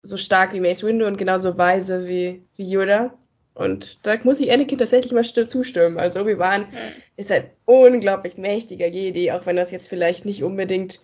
[0.02, 3.18] so stark wie Mace Windu und genauso weise wie, wie Yoda.
[3.54, 5.98] Und da muss ich Anakin tatsächlich mal still zustimmen.
[5.98, 7.02] Also Obi-Wan mhm.
[7.16, 11.00] ist ein unglaublich mächtiger Jedi, auch wenn das jetzt vielleicht nicht unbedingt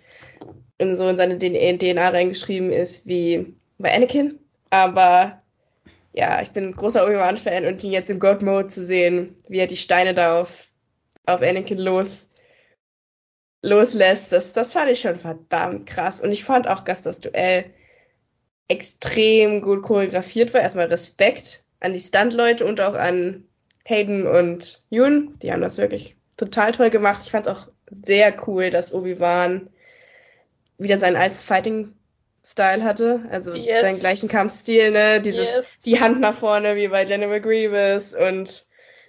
[0.79, 4.39] in so in seine DNA reingeschrieben ist wie bei Anakin.
[4.71, 5.43] Aber
[6.13, 9.67] ja, ich bin ein großer Obi-Wan-Fan und ihn jetzt im God-Mode zu sehen, wie er
[9.67, 10.71] die Steine da auf,
[11.27, 12.29] auf Anakin los,
[13.63, 16.21] loslässt, das, das fand ich schon verdammt krass.
[16.21, 17.65] Und ich fand auch, dass das Duell
[18.69, 20.61] extrem gut choreografiert war.
[20.61, 23.45] Erstmal Respekt an die Stuntleute und auch an
[23.85, 25.39] Hayden und Yoon.
[25.43, 27.23] Die haben das wirklich total toll gemacht.
[27.25, 29.71] Ich fand es auch sehr cool, dass Obi-Wan
[30.77, 33.23] wieder seinen alten Fighting-Style hatte.
[33.31, 33.81] Also yes.
[33.81, 35.21] seinen gleichen Kampfstil, ne?
[35.21, 35.67] Dieses, yes.
[35.85, 38.67] die Hand nach vorne wie bei General Grievous und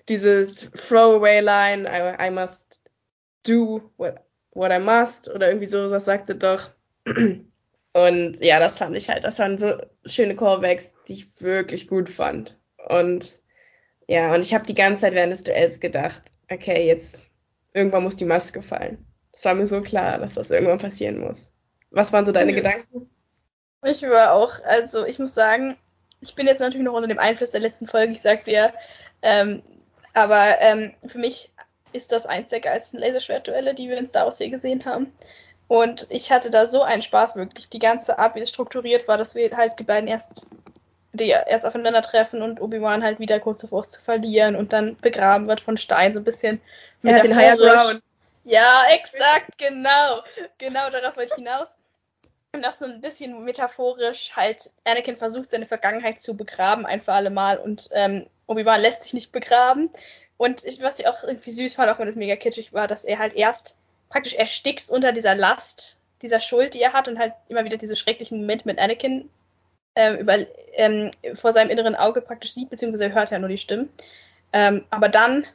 [0.07, 2.65] diese Throwaway-Line, I, I, must
[3.45, 4.15] do what,
[4.51, 6.71] what I must oder irgendwie so, was sagte doch.
[7.93, 12.09] Und ja, das fand ich halt, das waren so schöne Callbacks, die ich wirklich gut
[12.09, 12.58] fand.
[12.89, 13.29] Und
[14.07, 17.19] Ja, und ich habe die ganze Zeit während des Duells gedacht, okay, jetzt
[17.73, 19.05] irgendwann muss die Maske fallen.
[19.33, 21.51] Es war mir so klar, dass das irgendwann passieren muss.
[21.91, 22.57] Was waren so deine ja.
[22.57, 23.09] Gedanken?
[23.85, 25.77] Ich war auch, also ich muss sagen,
[26.21, 28.73] ich bin jetzt natürlich noch unter dem Einfluss der letzten Folge, ich sag dir,
[29.21, 29.61] ähm,
[30.13, 31.51] aber ähm, für mich
[31.93, 35.13] ist das eins der geilsten Laserschwertduelle, die wir in Star Wars hier gesehen haben.
[35.67, 37.69] Und ich hatte da so einen Spaß wirklich.
[37.69, 40.47] Die ganze Art, wie es strukturiert war, dass wir halt die beiden erst,
[41.13, 45.61] die erst aufeinandertreffen und Obi-Wan halt wieder kurz davor zu verlieren und dann begraben wird
[45.61, 46.61] von Stein, so ein bisschen
[47.01, 48.01] ja, den Higher Ground.
[48.43, 50.23] Ja, exakt, genau.
[50.57, 51.69] Genau darauf wollte ich hinaus.
[52.51, 57.13] Und auch so ein bisschen metaphorisch halt, Anakin versucht seine Vergangenheit zu begraben, ein für
[57.13, 57.57] alle Mal.
[57.57, 59.91] Und ähm, Obi-Wan lässt sich nicht begraben.
[60.37, 63.05] Und ich, was ich auch irgendwie süß fand, auch wenn es mega kitschig war, dass
[63.05, 63.77] er halt erst
[64.09, 67.95] praktisch erstickt unter dieser Last, dieser Schuld, die er hat und halt immer wieder diese
[67.95, 69.29] schrecklichen Momente mit Anakin
[69.99, 70.37] ähm, über,
[70.73, 73.89] ähm, vor seinem inneren Auge praktisch sieht, beziehungsweise hört er nur die Stimmen.
[74.53, 75.45] Ähm, aber dann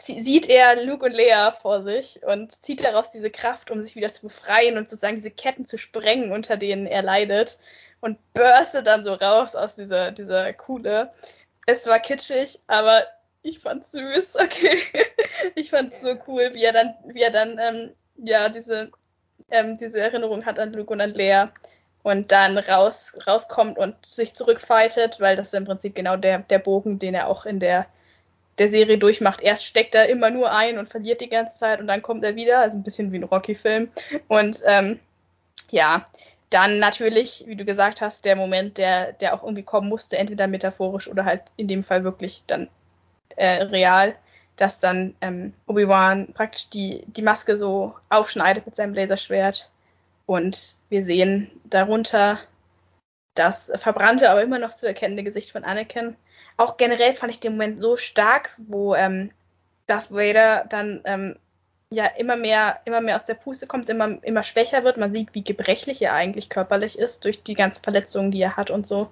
[0.00, 4.12] sieht er Luke und Leia vor sich und zieht daraus diese Kraft, um sich wieder
[4.12, 7.58] zu befreien und sozusagen diese Ketten zu sprengen, unter denen er leidet
[8.00, 11.12] und burstet dann so raus aus dieser, dieser Kuhle.
[11.66, 13.02] Es war kitschig, aber
[13.42, 14.78] ich fand's süß, okay.
[15.56, 18.92] ich fand's so cool, wie er dann, wie er dann, ähm, ja, diese,
[19.50, 21.48] ähm, diese Erinnerung hat an Luke und an Lea
[22.08, 26.58] und dann raus, rauskommt und sich zurückfightet, weil das ist im Prinzip genau der, der
[26.58, 27.86] Bogen, den er auch in der
[28.58, 29.40] der Serie durchmacht.
[29.40, 32.36] Erst steckt er immer nur ein und verliert die ganze Zeit und dann kommt er
[32.36, 33.88] wieder, also ein bisschen wie ein Rocky-Film.
[34.26, 34.98] Und ähm,
[35.70, 36.06] ja,
[36.50, 40.46] dann natürlich, wie du gesagt hast, der Moment, der, der auch irgendwie kommen musste, entweder
[40.46, 42.68] metaphorisch oder halt in dem Fall wirklich dann
[43.36, 44.14] äh, real,
[44.56, 49.70] dass dann ähm, Obi-Wan praktisch die, die Maske so aufschneidet mit seinem Laserschwert.
[50.28, 52.38] Und wir sehen darunter
[53.34, 56.16] das verbrannte, aber immer noch zu erkennende Gesicht von Anakin
[56.58, 59.30] auch generell fand ich den Moment so stark, wo ähm,
[59.86, 61.36] Darth Vader dann ähm,
[61.90, 64.98] ja immer mehr, immer mehr aus der Puste kommt, immer, immer schwächer wird.
[64.98, 68.70] Man sieht, wie gebrechlich er eigentlich körperlich ist durch die ganzen Verletzungen, die er hat
[68.70, 69.08] und so.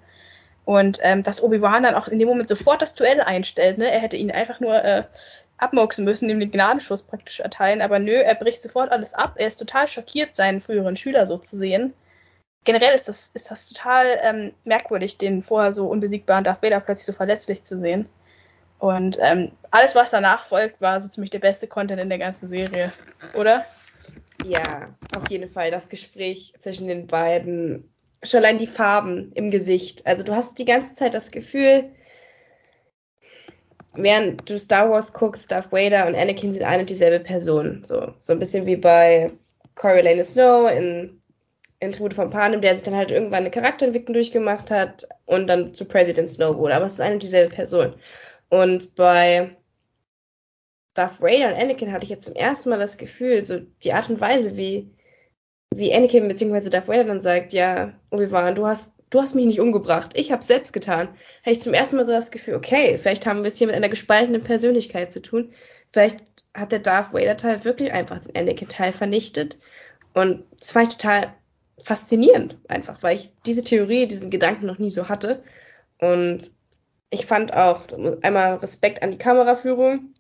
[0.65, 3.89] Und ähm, dass Obi-Wan dann auch in dem Moment sofort das Duell einstellt, ne?
[3.89, 5.05] Er hätte ihn einfach nur äh,
[5.59, 7.83] abmurksen müssen, ihm den Gnadenschuss praktisch erteilen.
[7.83, 9.35] Aber nö, er bricht sofort alles ab.
[9.37, 11.95] Er ist total schockiert, seinen früheren Schüler so zu sehen
[12.67, 17.07] generell ist das, ist das total ähm, merkwürdig, den vorher so unbesiegbaren Darth Vader plötzlich
[17.07, 18.07] so verletzlich zu sehen.
[18.79, 22.49] Und ähm, alles, was danach folgt, war so ziemlich der beste Content in der ganzen
[22.49, 22.93] Serie,
[23.33, 23.65] oder?
[24.45, 25.71] Ja, auf jeden Fall.
[25.71, 27.91] Das Gespräch zwischen den beiden,
[28.23, 30.07] schon allein die Farben im Gesicht.
[30.07, 31.91] Also du hast die ganze Zeit das Gefühl,
[33.97, 37.83] während du Star Wars guckst, Darth Vader und Anakin sind eine und dieselbe Person.
[37.85, 39.33] So, so ein bisschen wie bei
[39.75, 41.21] Coriolanus Snow in
[41.81, 45.75] in Tribute von Panem, der sich dann halt irgendwann eine Charakterentwicklung durchgemacht hat und dann
[45.75, 46.75] zu President Snow wurde.
[46.75, 47.95] Aber es ist eine und dieselbe Person.
[48.49, 49.57] Und bei
[50.95, 54.09] Darth Vader und Anakin hatte ich jetzt zum ersten Mal das Gefühl, so die Art
[54.09, 54.91] und Weise, wie,
[55.75, 56.71] wie Anakin bzw.
[56.71, 60.47] Darth Vader dann sagt, ja, Obi-Wan, du hast, du hast mich nicht umgebracht, ich hab's
[60.47, 61.09] selbst getan,
[61.43, 63.77] hatte ich zum ersten Mal so das Gefühl, okay, vielleicht haben wir es hier mit
[63.77, 65.53] einer gespaltenen Persönlichkeit zu tun.
[65.93, 66.23] Vielleicht
[66.55, 69.59] hat der Darth Vader-Teil wirklich einfach den Anakin-Teil vernichtet.
[70.15, 71.35] Und das fand ich total
[71.79, 75.43] faszinierend einfach, weil ich diese Theorie, diesen Gedanken noch nie so hatte.
[75.99, 76.51] Und
[77.11, 77.83] ich fand auch
[78.23, 80.13] einmal Respekt an die Kameraführung,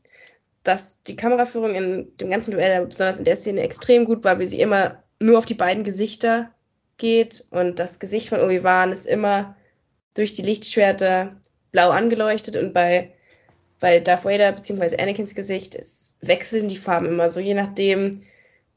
[0.62, 4.47] dass die Kameraführung in dem ganzen Duell, besonders in der Szene, extrem gut war, wie
[4.47, 6.51] sie immer nur auf die beiden Gesichter
[6.99, 9.57] geht und das Gesicht von Obi-Wan ist immer
[10.14, 11.36] durch die Lichtschwerter
[11.72, 13.12] blau angeleuchtet und bei,
[13.80, 14.97] bei Darth Vader bzw.
[15.01, 18.22] Anakins Gesicht ist, wechseln die Farben immer so, je nachdem,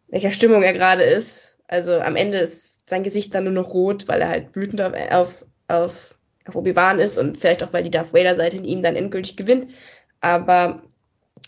[0.08, 1.58] welcher Stimmung er gerade ist.
[1.68, 4.94] Also am Ende ist sein Gesicht dann nur noch rot, weil er halt wütend auf,
[5.12, 6.16] auf, auf,
[6.46, 9.72] auf Obi-Wan ist und vielleicht auch, weil die Darth Vader-Seite in ihm dann endgültig gewinnt.
[10.20, 10.82] Aber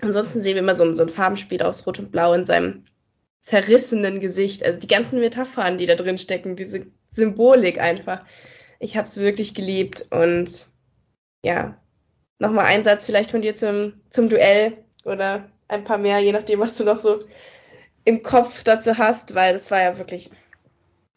[0.01, 2.85] ansonsten sehen wir immer so so ein Farbenspiel aus Rot und Blau in seinem
[3.41, 4.63] zerrissenen Gesicht.
[4.63, 8.25] Also die ganzen Metaphern, die da drin stecken, diese Symbolik einfach.
[8.79, 10.67] Ich habe es wirklich geliebt und
[11.43, 11.77] ja,
[12.39, 16.59] nochmal ein Satz vielleicht von dir zum, zum Duell oder ein paar mehr, je nachdem,
[16.59, 17.19] was du noch so
[18.05, 20.31] im Kopf dazu hast, weil das war ja wirklich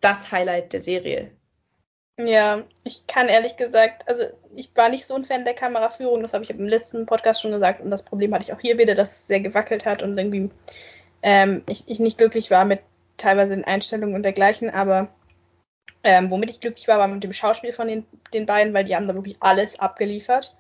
[0.01, 1.31] das Highlight der Serie.
[2.19, 6.33] Ja, ich kann ehrlich gesagt, also ich war nicht so ein Fan der Kameraführung, das
[6.33, 8.95] habe ich im letzten Podcast schon gesagt und das Problem hatte ich auch hier wieder,
[8.95, 10.51] dass es sehr gewackelt hat und irgendwie
[11.25, 12.79] ähm, ich, ich nicht glücklich war mit
[13.17, 15.09] teilweise den Einstellungen und dergleichen, aber
[16.05, 18.95] ähm, womit ich glücklich war, war mit dem Schauspiel von den, den beiden, weil die
[18.95, 20.55] haben da wirklich alles abgeliefert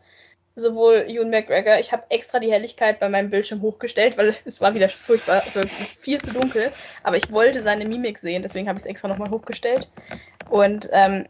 [0.57, 4.75] sowohl Ewan McGregor, ich habe extra die Helligkeit bei meinem Bildschirm hochgestellt, weil es war
[4.75, 5.61] wieder furchtbar, also
[5.99, 6.71] viel zu dunkel,
[7.03, 9.89] aber ich wollte seine Mimik sehen, deswegen habe ich es extra nochmal hochgestellt.
[10.49, 11.27] Und ähm,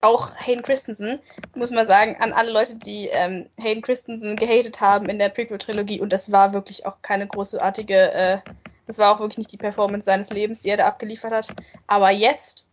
[0.00, 1.20] auch Hayden Christensen,
[1.54, 6.00] muss man sagen, an alle Leute, die ähm, Hayden Christensen gehatet haben in der Prequel-Trilogie.
[6.00, 8.38] Und das war wirklich auch keine großartige, äh,
[8.86, 11.48] das war auch wirklich nicht die Performance seines Lebens, die er da abgeliefert hat.
[11.86, 12.66] Aber jetzt,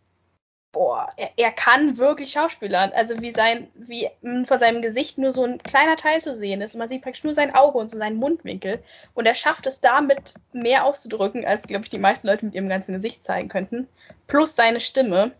[0.70, 2.92] boah, er, er kann wirklich Schauspielern.
[2.94, 4.08] Also wie sein, wie
[4.44, 6.74] von seinem Gesicht nur so ein kleiner Teil zu sehen ist.
[6.74, 8.82] Und man sieht praktisch nur sein Auge und so seinen Mundwinkel.
[9.14, 12.68] Und er schafft es damit mehr auszudrücken, als, glaube ich, die meisten Leute mit ihrem
[12.68, 13.88] ganzen Gesicht zeigen könnten.
[14.26, 15.32] Plus seine Stimme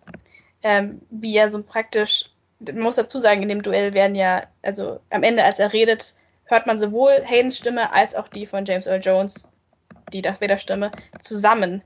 [0.65, 2.25] ähm, wie er so praktisch,
[2.59, 6.15] man muss dazu sagen, in dem Duell werden ja, also am Ende, als er redet,
[6.47, 9.53] hört man sowohl Haydens Stimme als auch die von James Earl Jones,
[10.13, 10.91] die Darth Vader Stimme,
[11.21, 11.83] zusammen.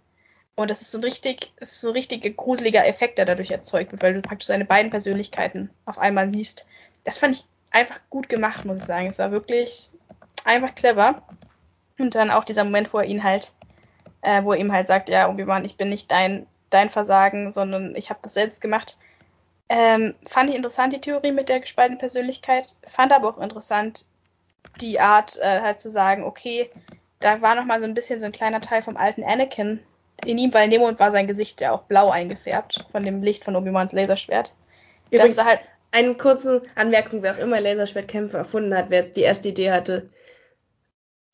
[0.55, 3.51] Und das ist so ein richtig, das ist so ein richtig gruseliger Effekt, der dadurch
[3.51, 6.69] erzeugt wird, weil du praktisch seine beiden Persönlichkeiten auf einmal siehst.
[7.05, 9.09] Das fand ich einfach gut gemacht, muss ich sagen.
[9.09, 9.91] Es war wirklich
[10.45, 11.23] einfach clever.
[11.99, 13.53] Und dann auch dieser Moment, wo er ihn halt,
[14.23, 17.95] äh, wo er ihm halt sagt, ja, Obi-Wan, ich bin nicht dein dein Versagen, sondern
[17.97, 18.99] ich habe das selbst gemacht.
[19.69, 22.77] Ähm, fand ich interessant, die Theorie mit der gespaltenen Persönlichkeit.
[22.87, 24.07] Fand aber auch interessant,
[24.81, 26.71] die Art äh, halt zu sagen, okay,
[27.21, 29.81] da war noch mal so ein bisschen so ein kleiner Teil vom alten Anakin
[30.25, 33.23] in ihm, weil in dem Moment war sein Gesicht ja auch blau eingefärbt von dem
[33.23, 34.55] Licht von Obi-Wans Laserschwert.
[35.11, 35.61] Übrigens, dass er halt
[35.91, 40.09] eine kurze Anmerkung, wer auch immer Laserschwertkämpfe erfunden hat, wer die erste Idee hatte,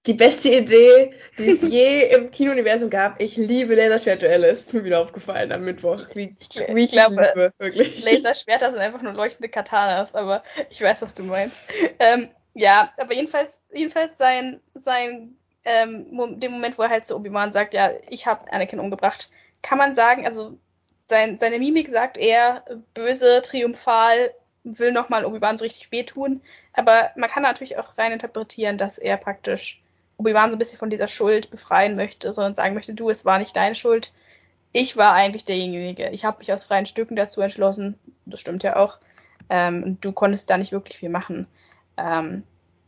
[0.07, 3.21] die beste Idee, die es je im Kinouniversum gab.
[3.21, 4.49] Ich liebe Laserschwertduelle.
[4.49, 6.01] Ist mir wieder aufgefallen am Mittwoch.
[6.15, 8.05] Wie, ich, wie ich glaube, liebe, wirklich.
[8.05, 11.61] Laserschwerter sind einfach nur leuchtende Katanas, aber ich weiß, was du meinst.
[11.99, 17.53] Ähm, ja, aber jedenfalls, jedenfalls sein, sein, ähm, dem Moment, wo er halt zu Obi-Wan
[17.53, 19.31] sagt, ja, ich habe Anakin umgebracht,
[19.63, 20.59] kann man sagen, also
[21.07, 24.33] sein, seine Mimik sagt eher böse, triumphal,
[24.63, 26.43] will nochmal Obi-Wan so richtig wehtun.
[26.75, 29.83] Aber man kann natürlich auch rein interpretieren, dass er praktisch
[30.17, 33.39] Obi-Wan so ein bisschen von dieser Schuld befreien möchte, sondern sagen möchte, du, es war
[33.39, 34.13] nicht deine Schuld.
[34.73, 36.09] Ich war eigentlich derjenige.
[36.11, 37.99] Ich habe mich aus freien Stücken dazu entschlossen.
[38.27, 38.99] Das stimmt ja auch.
[39.51, 41.47] Ähm, du konntest da nicht wirklich viel machen.
[41.97, 42.43] Ähm,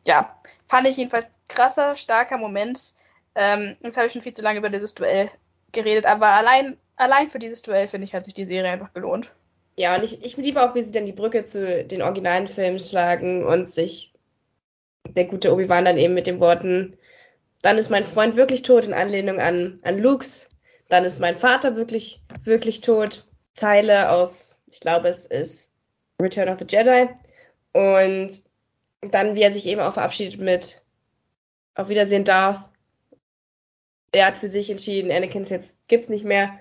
[0.04, 2.94] ja, fand ich jedenfalls krasser, starker Moment.
[3.34, 5.30] Ähm, jetzt habe ich schon viel zu lange über dieses Duell
[5.72, 9.30] geredet, aber allein, allein für dieses Duell, finde ich, hat sich die Serie einfach gelohnt.
[9.76, 12.78] Ja, und ich, ich liebe auch, wie sie dann die Brücke zu den originalen Filmen
[12.78, 14.14] schlagen und sich
[15.06, 16.96] der gute Obi-Wan dann eben mit den Worten
[17.62, 20.48] dann ist mein Freund wirklich tot in Anlehnung an, an Lukes.
[20.88, 23.26] Dann ist mein Vater wirklich, wirklich tot.
[23.54, 25.74] Zeile aus, ich glaube, es ist
[26.20, 27.08] Return of the Jedi.
[27.72, 28.42] Und
[29.00, 30.82] dann, wie er sich eben auch verabschiedet mit
[31.74, 32.70] Auf Wiedersehen, Darth.
[34.12, 36.58] Er hat für sich entschieden, Anakin jetzt gibt's nicht mehr.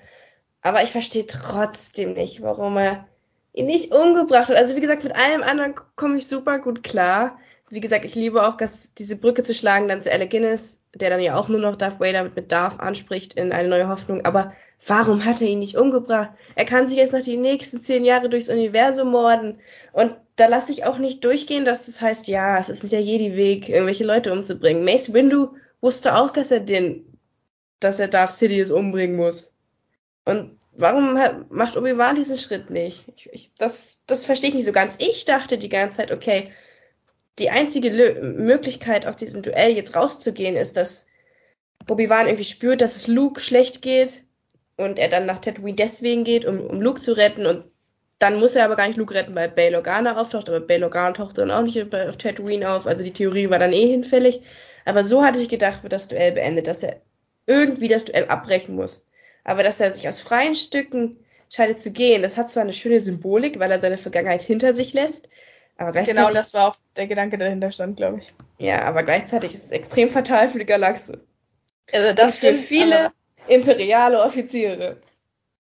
[0.61, 3.07] Aber ich verstehe trotzdem nicht, warum er
[3.53, 4.57] ihn nicht umgebracht hat.
[4.57, 7.39] Also wie gesagt, mit allem anderen komme ich super gut klar.
[7.69, 11.09] Wie gesagt, ich liebe auch, dass diese Brücke zu schlagen dann zu Alec Guinness der
[11.09, 14.25] dann ja auch nur noch Darth Vader mit Darth anspricht in eine neue Hoffnung.
[14.25, 14.53] Aber
[14.87, 16.31] warum hat er ihn nicht umgebracht?
[16.55, 19.59] Er kann sich jetzt noch die nächsten zehn Jahre durchs Universum morden.
[19.91, 23.01] Und da lasse ich auch nicht durchgehen, dass es heißt, ja, es ist nicht der
[23.01, 24.85] Jedi-Weg, irgendwelche Leute umzubringen.
[24.85, 27.05] Mace Windu wusste auch, dass er den,
[27.79, 29.51] dass er Darth Sidious umbringen muss.
[30.23, 33.05] Und warum hat, macht Obi-Wan diesen Schritt nicht?
[33.15, 34.95] Ich, ich, das, das verstehe ich nicht so ganz.
[34.99, 36.51] Ich dachte die ganze Zeit, okay,
[37.39, 41.07] die einzige Lö Möglichkeit aus diesem Duell jetzt rauszugehen ist, dass
[41.89, 44.23] Obi-Wan irgendwie spürt, dass es Luke schlecht geht
[44.77, 47.65] und er dann nach Tatooine deswegen geht, um, um Luke zu retten und
[48.19, 51.11] dann muss er aber gar nicht Luke retten, weil Bail Organa auftaucht, aber Bail Organa
[51.11, 54.41] taucht dann auch nicht auf Tatooine auf, also die Theorie war dann eh hinfällig.
[54.85, 57.01] Aber so hatte ich gedacht, wird das Duell beendet, dass er
[57.45, 59.05] irgendwie das Duell abbrechen muss.
[59.43, 61.17] Aber dass er sich aus freien Stücken
[61.53, 64.93] scheidet zu gehen, das hat zwar eine schöne Symbolik, weil er seine Vergangenheit hinter sich
[64.93, 65.27] lässt,
[65.77, 68.33] aber genau das war auch der Gedanke der dahinter stand, glaube ich.
[68.57, 71.17] Ja, aber gleichzeitig ist es extrem fatal für die Galaxie.
[71.91, 73.11] Also das und für viele
[73.47, 74.97] imperiale Offiziere.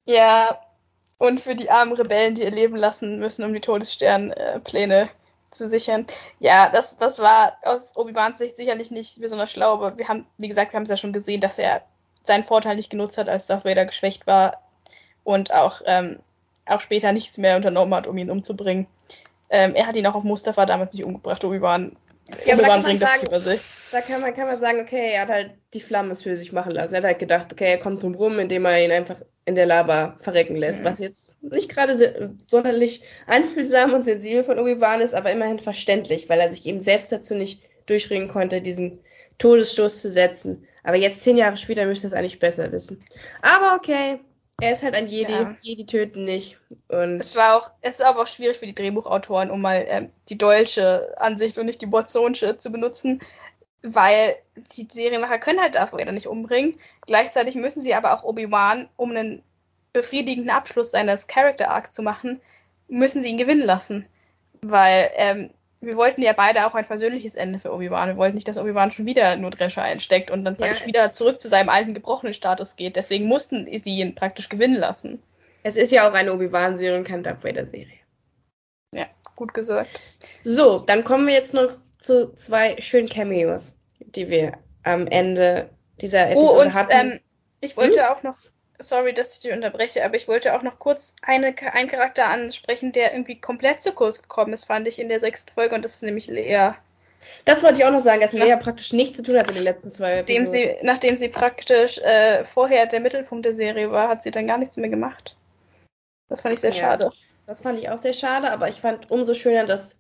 [0.06, 0.60] Ja,
[1.18, 5.08] und für die armen Rebellen, die ihr Leben lassen müssen, um die Todessternpläne
[5.50, 6.06] zu sichern.
[6.40, 10.48] Ja, das, das war aus Obi-Wans Sicht sicherlich nicht besonders schlau, aber wir haben, wie
[10.48, 11.82] gesagt, wir haben es ja schon gesehen, dass er
[12.22, 14.62] seinen Vorteil nicht genutzt hat, als Darth Vader geschwächt war
[15.22, 16.18] und auch, ähm,
[16.66, 18.86] auch später nichts mehr unternommen hat, um ihn umzubringen.
[19.50, 21.44] Ähm, er hat ihn auch auf Mustafa damals nicht umgebracht.
[21.44, 21.96] Obi-Wan
[22.46, 23.60] ja, Obi-Wan bringt das über sich.
[23.92, 26.72] Da kann man, kann man sagen, okay, er hat halt die Flamme für sich machen
[26.72, 26.94] lassen.
[26.94, 29.66] Er hat halt gedacht, okay, er kommt drum rum, indem er ihn einfach in der
[29.66, 30.86] Lava verrecken lässt, mhm.
[30.86, 36.40] was jetzt nicht gerade sonderlich einfühlsam und sensibel von Obi-Wan ist, aber immerhin verständlich, weil
[36.40, 39.00] er sich eben selbst dazu nicht durchringen konnte, diesen
[39.38, 40.66] Todesstoß zu setzen.
[40.82, 43.02] Aber jetzt, zehn Jahre später, müsste es eigentlich besser wissen.
[43.42, 44.20] Aber okay,
[44.60, 45.56] er ist halt ein Jedi, ja.
[45.60, 46.58] Jedi töten nicht.
[46.88, 50.10] Und es war auch, es ist aber auch schwierig für die Drehbuchautoren, um mal ähm,
[50.28, 53.20] die deutsche Ansicht und nicht die Watsonische zu benutzen,
[53.82, 54.36] weil
[54.76, 56.78] die Serien nachher können halt Darth Vader nicht umbringen.
[57.06, 59.42] Gleichzeitig müssen sie aber auch Obi-Wan, um einen
[59.92, 62.40] befriedigenden Abschluss seines Character Arcs zu machen,
[62.88, 64.06] müssen sie ihn gewinnen lassen.
[64.62, 65.50] Weil ähm,
[65.86, 68.08] wir wollten ja beide auch ein versöhnliches Ende für Obi-Wan.
[68.08, 70.86] Wir wollten nicht, dass Obi-Wan schon wieder nur Drescher einsteckt und dann praktisch ja.
[70.86, 72.96] wieder zurück zu seinem alten gebrochenen Status geht.
[72.96, 75.22] Deswegen mussten sie ihn praktisch gewinnen lassen.
[75.62, 77.98] Es ist ja auch eine Obi-Wan-Serie und kein Darth Vader-Serie.
[78.94, 79.06] Ja,
[79.36, 80.00] gut gesagt.
[80.40, 85.70] So, dann kommen wir jetzt noch zu zwei schönen Cameos, die wir am Ende
[86.00, 86.92] dieser Episode oh, und, hatten.
[86.92, 87.20] Ähm,
[87.60, 88.12] ich wollte hm?
[88.12, 88.36] auch noch
[88.78, 92.92] sorry, dass ich dich unterbreche, aber ich wollte auch noch kurz eine, einen Charakter ansprechen,
[92.92, 95.94] der irgendwie komplett zu kurz gekommen ist, fand ich in der sechsten Folge, und das
[95.94, 96.72] ist nämlich Lea.
[97.44, 99.64] Das wollte ich auch noch sagen, dass Lea praktisch nichts zu tun hat in den
[99.64, 100.46] letzten zwei Episoden.
[100.46, 104.58] Sie, nachdem sie praktisch äh, vorher der Mittelpunkt der Serie war, hat sie dann gar
[104.58, 105.36] nichts mehr gemacht.
[106.28, 107.10] Das fand ich sehr ja, schade.
[107.46, 109.98] Das fand ich auch sehr schade, aber ich fand umso schöner das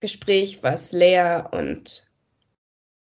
[0.00, 2.10] Gespräch, was Lea und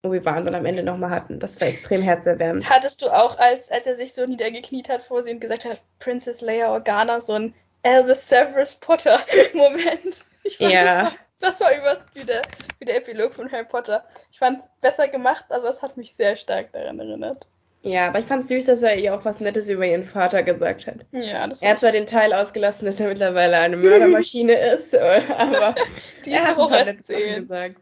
[0.04, 1.40] Obi-Wan dann am Ende nochmal hatten.
[1.40, 2.68] Das war extrem herzerwärmend.
[2.70, 5.82] Hattest du auch, als, als er sich so niedergekniet hat vor sie und gesagt hat,
[6.00, 9.20] Princess Leia Organa, so ein Elvis Severus Potter
[9.54, 10.26] Moment?
[10.58, 11.04] ja.
[11.04, 12.42] Das war, das war übers wie der,
[12.80, 14.04] wie der Epilog von Harry Potter.
[14.32, 17.46] Ich fand es besser gemacht, aber es hat mich sehr stark daran erinnert.
[17.84, 20.44] Ja, aber ich fand es süß, dass er ihr auch was Nettes über ihren Vater
[20.44, 20.98] gesagt hat.
[21.12, 25.74] Ja, das er hat zwar den Teil ausgelassen, dass er mittlerweile eine Mördermaschine ist, aber
[26.26, 27.42] Die er hat auch erzählen.
[27.42, 27.78] gesagt.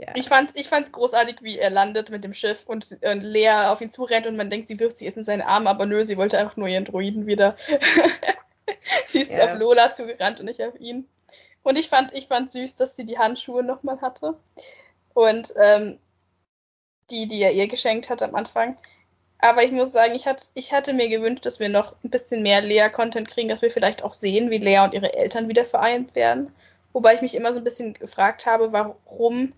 [0.00, 0.08] Ja.
[0.16, 3.80] Ich fand ich fand's großartig, wie er landet mit dem Schiff und, und Lea auf
[3.80, 6.16] ihn zurennt und man denkt, sie wirft sie jetzt in seine Arme, aber nö, sie
[6.16, 7.56] wollte einfach nur ihren Droiden wieder.
[9.06, 9.44] sie ist ja.
[9.44, 11.08] auf Lola zugerannt und nicht auf ihn.
[11.62, 14.36] Und ich fand, ich fand süß, dass sie die Handschuhe nochmal hatte.
[15.14, 15.98] Und ähm,
[17.10, 18.76] die, die er ihr geschenkt hat am Anfang.
[19.38, 22.42] Aber ich muss sagen, ich, hat, ich hatte mir gewünscht, dass wir noch ein bisschen
[22.42, 26.14] mehr Lea-Content kriegen, dass wir vielleicht auch sehen, wie Lea und ihre Eltern wieder vereint
[26.14, 26.54] werden.
[26.92, 29.52] Wobei ich mich immer so ein bisschen gefragt habe, warum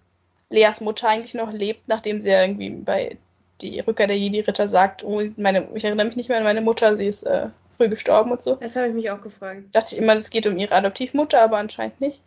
[0.49, 3.18] Leas Mutter eigentlich noch lebt, nachdem sie ja irgendwie bei
[3.61, 6.97] die Rückkehr der Jedi-Ritter sagt, oh, meine, ich erinnere mich nicht mehr an meine Mutter,
[6.97, 8.57] sie ist äh, früh gestorben und so.
[8.57, 9.62] Das habe ich mich auch gefragt.
[9.72, 12.20] Dachte ich immer, es geht um ihre Adoptivmutter, aber anscheinend nicht.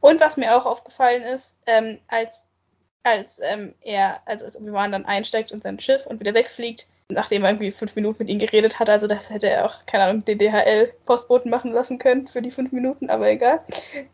[0.00, 2.44] Und was mir auch aufgefallen ist, ähm, als,
[3.02, 7.44] als ähm, er, also als Obi-Wan dann einsteigt in sein Schiff und wieder wegfliegt, nachdem
[7.44, 10.24] er irgendwie fünf Minuten mit ihm geredet hat, also das hätte er auch, keine Ahnung,
[10.24, 13.60] den DHL-Postboten machen lassen können für die fünf Minuten, aber egal.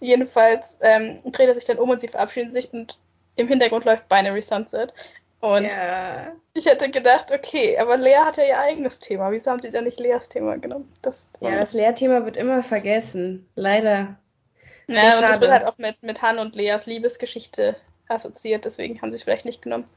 [0.01, 2.99] Jedenfalls ähm, dreht er sich dann um und sie verabschieden sich und
[3.37, 4.93] im Hintergrund läuft Binary Sunset.
[5.41, 6.33] Und ja.
[6.55, 9.33] ich hätte gedacht, okay, aber Lea hat ja ihr eigenes Thema.
[9.33, 10.89] Wieso haben sie dann nicht Leas Thema genommen?
[11.03, 13.49] Das ja, das Lea-Thema wird immer vergessen.
[13.57, 14.17] Leider.
[14.87, 17.75] Ja, und das wird halt auch mit, mit Han und Leas Liebesgeschichte
[18.09, 19.89] assoziiert, deswegen haben sie es vielleicht nicht genommen.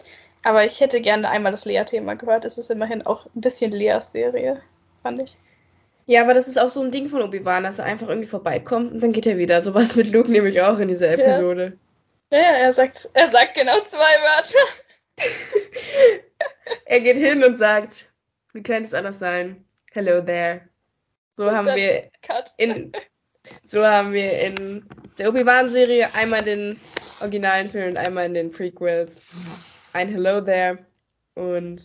[0.42, 2.46] Aber ich hätte gerne einmal das Lea-Thema gehört.
[2.46, 4.62] Es ist immerhin auch ein bisschen Leas Serie,
[5.04, 5.38] fand ich.
[6.08, 8.94] Ja, aber das ist auch so ein Ding von Obi-Wan, dass er einfach irgendwie vorbeikommt
[8.94, 9.62] und dann geht er wieder.
[9.62, 11.66] So was mit Luke nämlich auch in dieser Episode.
[11.66, 11.72] Ja.
[12.32, 14.58] Ja, er sagt, er sagt genau zwei Wörter.
[16.86, 18.10] er geht hin und sagt,
[18.54, 19.66] wie könnte es anders sein?
[19.94, 20.68] Hello there.
[21.38, 22.10] So und haben wir
[22.58, 22.92] in
[23.66, 26.80] so haben wir in der Obi-Wan-Serie einmal den
[27.20, 29.22] originalen Film und einmal in den Prequels
[29.94, 30.86] ein Hello there.
[31.36, 31.82] Und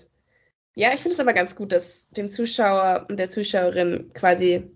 [0.74, 4.70] ja, ich finde es aber ganz gut, dass dem Zuschauer und der Zuschauerin quasi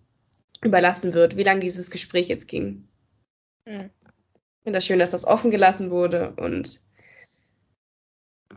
[0.63, 2.87] überlassen wird, wie lange dieses Gespräch jetzt ging.
[3.65, 3.91] Mhm
[4.65, 6.33] finde das schön, dass das offen gelassen wurde.
[6.37, 6.81] Und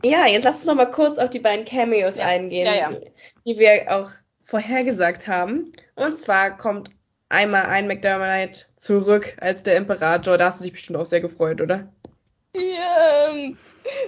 [0.04, 2.26] ja, jetzt lass uns noch mal kurz auf die beiden Cameos ja.
[2.26, 2.92] eingehen, ja, ja.
[2.92, 3.12] Die,
[3.46, 4.10] die, wir auch
[4.44, 5.70] vorhergesagt haben.
[5.94, 6.90] Und zwar kommt
[7.28, 10.38] einmal ein McDermott zurück als der Imperator.
[10.38, 11.92] Da hast du dich bestimmt auch sehr gefreut, oder?
[12.54, 13.58] Ja, ähm,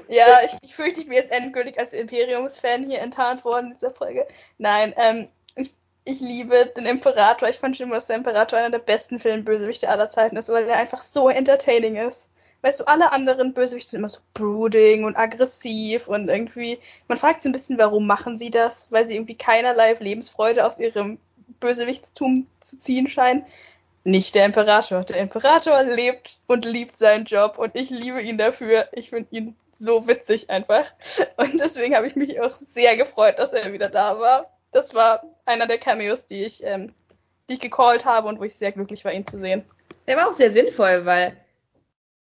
[0.09, 3.95] ja ich, ich fürchte, ich bin jetzt endgültig als Imperiums-Fan hier enttarnt worden in dieser
[3.95, 4.27] Folge.
[4.57, 5.29] Nein, ähm,
[6.05, 7.49] ich liebe den Imperator.
[7.49, 10.77] Ich fand schon dass der Imperator einer der besten Filmbösewichte aller Zeiten ist, weil er
[10.77, 12.31] einfach so entertaining ist.
[12.63, 16.79] Weißt du, alle anderen Bösewichte sind immer so brooding und aggressiv und irgendwie,
[17.09, 18.93] man fragt sich ein bisschen, warum machen sie das?
[18.93, 21.19] Weil sie irgendwie keinerlei Lebensfreude aus ihrem
[21.59, 23.47] Bösewichtstum zu ziehen scheinen.
[24.05, 25.05] Nicht der Imperator.
[25.05, 28.89] Der Imperator lebt und liebt seinen Job und ich liebe ihn dafür.
[28.93, 30.85] Ich finde ihn so witzig einfach.
[31.37, 35.23] Und deswegen habe ich mich auch sehr gefreut, dass er wieder da war das war
[35.47, 36.93] einer der Cameos, die ich, ähm,
[37.49, 39.65] die ich gecallt habe und wo ich sehr glücklich war, ihn zu sehen.
[40.07, 41.37] Der war auch sehr sinnvoll, weil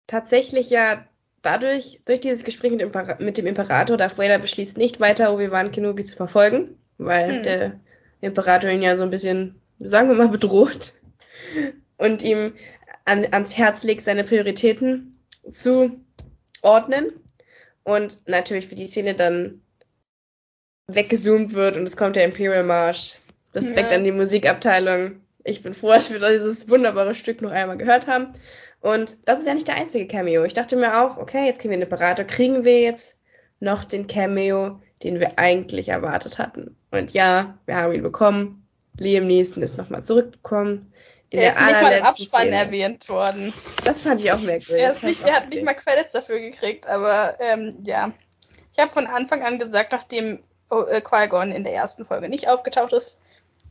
[0.07, 1.05] tatsächlich ja
[1.43, 5.70] dadurch, durch dieses Gespräch mit, Imper mit dem Imperator, Darth Vader beschließt nicht weiter, Obi-Wan
[5.70, 7.43] Kenobi zu verfolgen, weil hm.
[7.43, 7.80] der
[8.20, 10.95] Imperator ihn ja so ein bisschen, sagen wir mal, bedroht
[11.99, 12.55] und ihm
[13.05, 15.12] an, ans Herz legt, seine Prioritäten
[15.51, 16.01] zu
[16.62, 17.12] ordnen.
[17.85, 19.61] Und natürlich für die Szene dann
[20.87, 23.18] weggezoomt wird und es kommt der Imperial March.
[23.55, 23.97] Respekt ja.
[23.97, 25.20] an die Musikabteilung.
[25.45, 28.32] Ich bin froh, dass wir dieses wunderbare Stück noch einmal gehört haben.
[28.80, 30.45] Und das ist ja nicht der einzige Cameo.
[30.45, 32.24] Ich dachte mir auch, okay, jetzt kriegen wir eine Berater.
[32.24, 33.16] Kriegen wir jetzt
[33.61, 36.76] noch den Cameo, den wir eigentlich erwartet hatten?
[36.91, 38.66] Und ja, wir haben ihn bekommen.
[38.99, 40.93] Liam Neeson ist nochmal zurückgekommen
[41.30, 42.57] In er ist nicht mal im Abspann Szene.
[42.57, 43.53] erwähnt worden.
[43.85, 44.85] Das fand ich auch merkwürdig.
[44.85, 45.74] Er, ist nicht, er hat nicht mal.
[45.74, 48.12] Credits dafür gekriegt, aber ähm, ja.
[48.72, 50.41] Ich habe von Anfang an gesagt, nachdem
[50.71, 53.23] äh, Qui-Gon in der ersten Folge nicht aufgetaucht ist,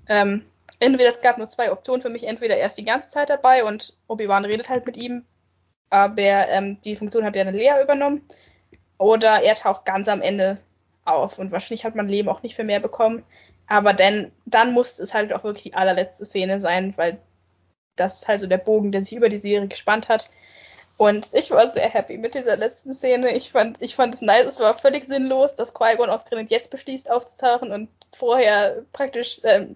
[0.08, 0.46] ähm,
[0.80, 3.64] entweder es gab nur zwei Optionen für mich, entweder er ist die ganze Zeit dabei
[3.64, 5.26] und Obi-Wan redet halt mit ihm,
[5.90, 8.26] aber ähm, die Funktion hat ja eine Lea übernommen,
[8.98, 10.58] oder er taucht ganz am Ende
[11.06, 13.24] auf und wahrscheinlich hat man Leben auch nicht für mehr bekommen,
[13.68, 17.20] aber denn, dann muss es halt auch wirklich die allerletzte Szene sein, weil
[17.96, 20.30] das ist halt so der Bogen, der sich über die Serie gespannt hat.
[20.98, 23.36] Und ich war sehr happy mit dieser letzten Szene.
[23.36, 24.46] Ich fand, ich fand es nice.
[24.46, 29.76] Es war völlig sinnlos, dass Qui-Gon ausgerechnet jetzt beschließt, aufzutauchen und vorher praktisch ähm,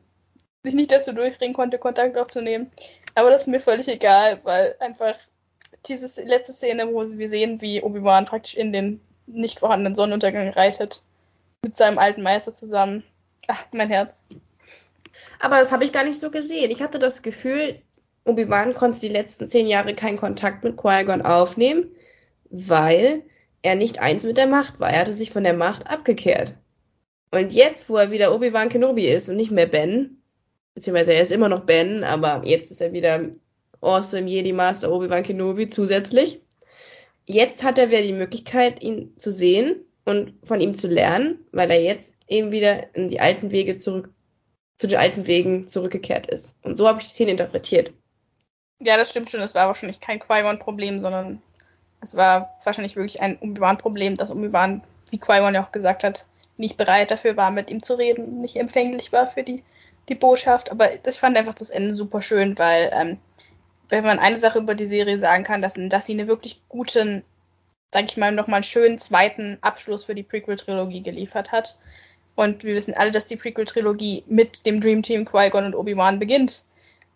[0.63, 2.71] sich nicht dazu durchringen konnte, Kontakt aufzunehmen.
[3.15, 5.15] Aber das ist mir völlig egal, weil einfach
[5.87, 11.01] diese letzte Szene, wo wir sehen, wie Obi-Wan praktisch in den nicht vorhandenen Sonnenuntergang reitet,
[11.63, 13.03] mit seinem alten Meister zusammen.
[13.47, 14.25] Ach, mein Herz.
[15.39, 16.71] Aber das habe ich gar nicht so gesehen.
[16.71, 17.81] Ich hatte das Gefühl,
[18.27, 21.91] Obi-Wan konnte die letzten zehn Jahre keinen Kontakt mit Qui-Gon aufnehmen,
[22.49, 23.23] weil
[23.61, 24.89] er nicht eins mit der Macht war.
[24.91, 26.53] Er hatte sich von der Macht abgekehrt.
[27.31, 30.21] Und jetzt, wo er wieder Obi-Wan Kenobi ist und nicht mehr Ben,
[30.75, 33.31] beziehungsweise er ist immer noch Ben, aber jetzt ist er wieder
[33.81, 36.41] Awesome Jedi Master Obi-Wan Kenobi zusätzlich.
[37.25, 41.69] Jetzt hat er wieder die Möglichkeit, ihn zu sehen und von ihm zu lernen, weil
[41.69, 44.09] er jetzt eben wieder in die alten Wege zurück,
[44.77, 46.57] zu den alten Wegen zurückgekehrt ist.
[46.63, 47.91] Und so habe ich die Szene interpretiert.
[48.79, 49.41] Ja, das stimmt schon.
[49.41, 51.41] Es war wahrscheinlich kein Qui-Gon-Problem, sondern
[52.01, 56.25] es war wahrscheinlich wirklich ein Obi-Wan-Problem, dass Obi-Wan, wie Qui-Gon ja auch gesagt hat,
[56.57, 59.63] nicht bereit dafür war, mit ihm zu reden, nicht empfänglich war für die,
[60.09, 60.71] die Botschaft.
[60.71, 63.19] Aber ich fand einfach das Ende super schön, weil ähm,
[63.89, 67.23] wenn man eine Sache über die Serie sagen kann, dass, dass sie eine wirklich guten,
[67.93, 71.77] sag ich mal, nochmal einen schönen zweiten Abschluss für die Prequel-Trilogie geliefert hat.
[72.35, 76.63] Und wir wissen alle, dass die Prequel-Trilogie mit dem Dream Team Qui-Gon und Obi-Wan beginnt.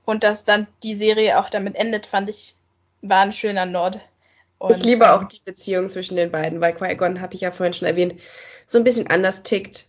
[0.06, 2.56] Und dass dann die Serie auch damit endet, fand ich,
[3.02, 4.00] war ein schöner Nord.
[4.58, 7.74] Und, ich liebe auch die Beziehung zwischen den beiden, weil Qui-Gon, habe ich ja vorhin
[7.74, 8.20] schon erwähnt,
[8.66, 9.86] so ein bisschen anders tickt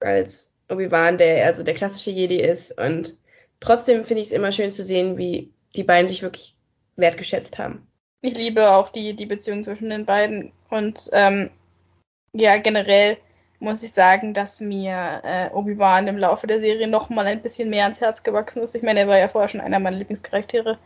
[0.00, 2.78] als Obi-Wan, der eher so der klassische Jedi ist.
[2.78, 3.16] Und
[3.60, 6.56] trotzdem finde ich es immer schön zu sehen, wie die beiden sich wirklich
[6.96, 7.86] wertgeschätzt haben.
[8.20, 10.52] Ich liebe auch die, die Beziehung zwischen den beiden.
[10.68, 11.50] Und ähm,
[12.32, 13.18] ja, generell
[13.60, 17.70] muss ich sagen, dass mir äh, Obi-Wan im Laufe der Serie noch mal ein bisschen
[17.70, 18.74] mehr ans Herz gewachsen ist.
[18.74, 20.78] Ich meine, er war ja vorher schon einer meiner Lieblingscharaktere.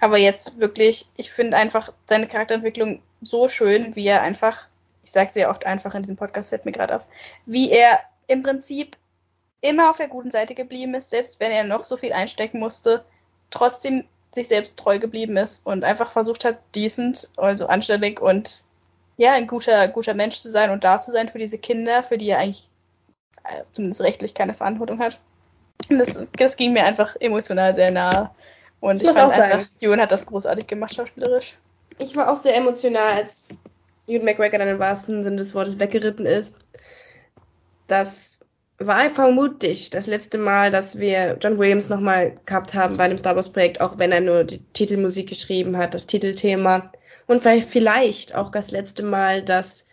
[0.00, 4.68] Aber jetzt wirklich, ich finde einfach seine Charakterentwicklung so schön, wie er einfach,
[5.04, 7.02] ich sage sehr oft einfach in diesem Podcast, fällt mir gerade auf,
[7.46, 8.96] wie er im Prinzip
[9.60, 13.04] immer auf der guten Seite geblieben ist, selbst wenn er noch so viel einstecken musste,
[13.50, 18.64] trotzdem sich selbst treu geblieben ist und einfach versucht hat, decent, also anständig und
[19.18, 22.16] ja, ein guter, guter Mensch zu sein und da zu sein für diese Kinder, für
[22.16, 22.70] die er eigentlich
[23.44, 25.18] äh, zumindest rechtlich keine Verantwortung hat.
[25.90, 28.30] Und das, das ging mir einfach emotional sehr nahe.
[28.80, 31.54] Und Ich ich, muss fand auch sagen- Ewan hat das großartig gemacht, schauspielerisch.
[31.98, 33.48] Ich war auch sehr emotional, als
[34.06, 36.56] Ewan McGregor dann im wahrsten Sinne des Wortes weggeritten ist.
[37.88, 38.38] Das
[38.78, 43.34] war vermutlich das letzte Mal, dass wir John Williams nochmal gehabt haben bei einem Star
[43.34, 46.84] Wars Projekt, auch wenn er nur die Titelmusik geschrieben hat, das Titelthema.
[47.28, 49.86] Und vielleicht- vielleicht auch das letzte Mal, dass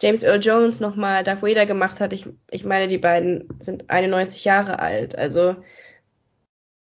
[0.00, 2.12] James Earl Jones nochmal Darth Vader gemacht hat.
[2.12, 5.16] Ich, ich meine, die beiden sind 91 Jahre alt.
[5.16, 5.56] Also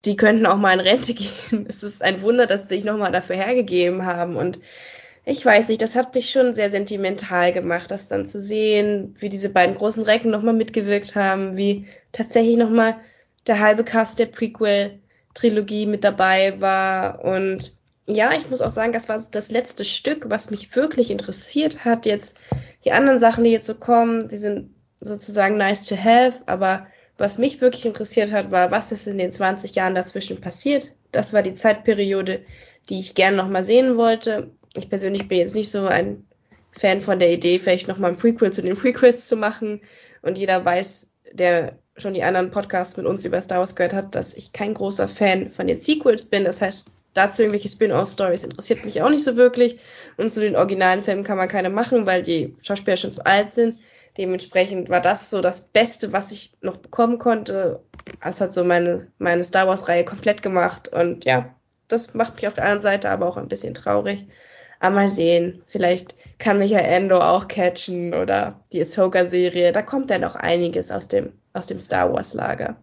[0.04, 1.14] die könnten auch mal in Rente
[1.50, 1.66] gehen.
[1.68, 4.36] Es ist ein Wunder, dass sie sich nochmal dafür hergegeben haben.
[4.36, 4.58] Und
[5.26, 9.28] ich weiß nicht, das hat mich schon sehr sentimental gemacht, das dann zu sehen, wie
[9.28, 12.96] diese beiden großen Recken nochmal mitgewirkt haben, wie tatsächlich nochmal
[13.46, 17.24] der halbe Cast der Prequel-Trilogie mit dabei war.
[17.24, 17.72] Und
[18.06, 22.06] ja, ich muss auch sagen, das war das letzte Stück, was mich wirklich interessiert hat.
[22.06, 22.36] Jetzt
[22.84, 26.86] die anderen Sachen, die jetzt so kommen, die sind sozusagen nice to have, aber
[27.16, 30.92] was mich wirklich interessiert hat, war, was ist in den 20 Jahren dazwischen passiert.
[31.12, 32.44] Das war die Zeitperiode,
[32.88, 34.50] die ich gerne nochmal sehen wollte.
[34.76, 36.26] Ich persönlich bin jetzt nicht so ein
[36.72, 39.80] Fan von der Idee, vielleicht nochmal ein Prequel zu den Prequels zu machen.
[40.22, 44.14] Und jeder weiß, der schon die anderen Podcasts mit uns über Star Wars gehört hat,
[44.16, 46.44] dass ich kein großer Fan von den Sequels bin.
[46.44, 49.78] Das heißt, dazu irgendwelche Spin-off-Stories interessiert mich auch nicht so wirklich.
[50.16, 53.52] Und zu den originalen Filmen kann man keine machen, weil die Schauspieler schon zu alt
[53.52, 53.78] sind.
[54.18, 57.80] Dementsprechend war das so das Beste, was ich noch bekommen konnte.
[58.22, 60.88] Das hat so meine, meine Star Wars-Reihe komplett gemacht.
[60.88, 61.54] Und ja,
[61.88, 64.26] das macht mich auf der anderen Seite aber auch ein bisschen traurig.
[64.78, 69.72] Aber mal sehen, vielleicht kann mich ja Endo auch catchen oder die Ahsoka-Serie.
[69.72, 72.76] Da kommt ja noch einiges aus dem, aus dem Star Wars-Lager.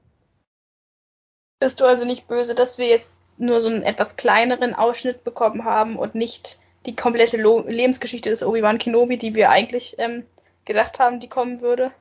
[1.60, 5.66] Bist du also nicht böse, dass wir jetzt nur so einen etwas kleineren Ausschnitt bekommen
[5.66, 10.24] haben und nicht die komplette Lo Lebensgeschichte des Obi-Wan Kenobi, die wir eigentlich ähm,
[10.66, 11.92] gedacht haben, die kommen würde?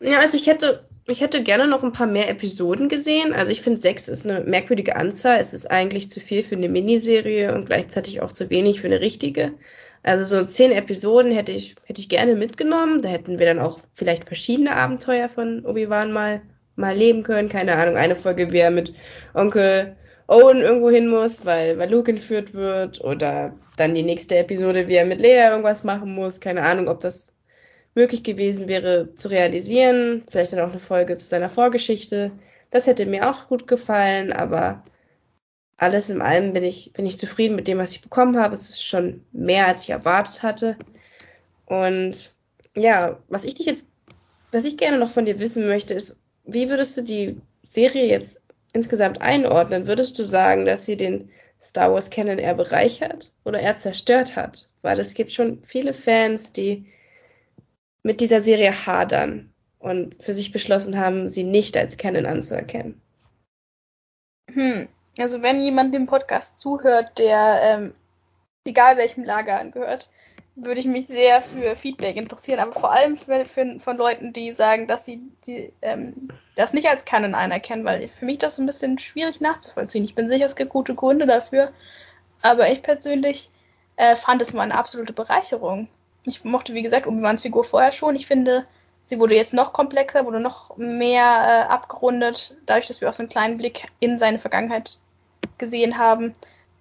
[0.00, 3.32] Ja, also ich hätte ich hätte gerne noch ein paar mehr Episoden gesehen.
[3.32, 5.40] Also ich finde, sechs ist eine merkwürdige Anzahl.
[5.40, 9.00] Es ist eigentlich zu viel für eine Miniserie und gleichzeitig auch zu wenig für eine
[9.00, 9.54] richtige.
[10.04, 13.02] Also so zehn Episoden hätte ich, hätte ich gerne mitgenommen.
[13.02, 16.42] Da hätten wir dann auch vielleicht verschiedene Abenteuer von Obi-Wan mal,
[16.76, 17.48] mal leben können.
[17.48, 18.94] Keine Ahnung, eine Folge, er mit
[19.34, 19.96] Onkel
[20.32, 23.02] Owen irgendwo hin muss, weil, weil Luke entführt wird.
[23.02, 26.40] Oder dann die nächste Episode, wie er mit Leia irgendwas machen muss.
[26.40, 27.34] Keine Ahnung, ob das
[27.94, 30.22] möglich gewesen wäre zu realisieren.
[30.28, 32.32] Vielleicht dann auch eine Folge zu seiner Vorgeschichte.
[32.70, 34.82] Das hätte mir auch gut gefallen, aber
[35.76, 38.54] alles in allem bin ich, bin ich zufrieden mit dem, was ich bekommen habe.
[38.54, 40.76] Es ist schon mehr, als ich erwartet hatte.
[41.66, 42.30] Und
[42.74, 43.88] ja, was ich dich jetzt,
[44.52, 48.41] was ich gerne noch von dir wissen möchte, ist, wie würdest du die Serie jetzt
[48.72, 49.86] insgesamt einordnen?
[49.86, 54.68] Würdest du sagen, dass sie den Star Wars Canon eher bereichert oder eher zerstört hat?
[54.82, 56.86] Weil es gibt schon viele Fans, die
[58.02, 63.00] mit dieser Serie hadern und für sich beschlossen haben, sie nicht als Canon anzuerkennen.
[64.52, 64.88] Hm.
[65.18, 67.94] Also wenn jemand dem Podcast zuhört, der ähm,
[68.64, 70.10] egal welchem Lager angehört,
[70.54, 74.52] würde ich mich sehr für Feedback interessieren, aber vor allem für, für, von Leuten, die
[74.52, 78.66] sagen, dass sie die, ähm, das nicht als Canon anerkennen, weil für mich das ein
[78.66, 80.04] bisschen schwierig nachzuvollziehen.
[80.04, 81.72] Ich bin sicher, es gibt gute Gründe dafür,
[82.42, 83.50] aber ich persönlich
[83.96, 85.88] äh, fand es mal eine absolute Bereicherung.
[86.24, 88.14] Ich mochte, wie gesagt, Obi-Wans Figur vorher schon.
[88.14, 88.66] Ich finde,
[89.06, 93.22] sie wurde jetzt noch komplexer, wurde noch mehr äh, abgerundet, dadurch, dass wir auch so
[93.22, 94.98] einen kleinen Blick in seine Vergangenheit
[95.56, 96.34] gesehen haben.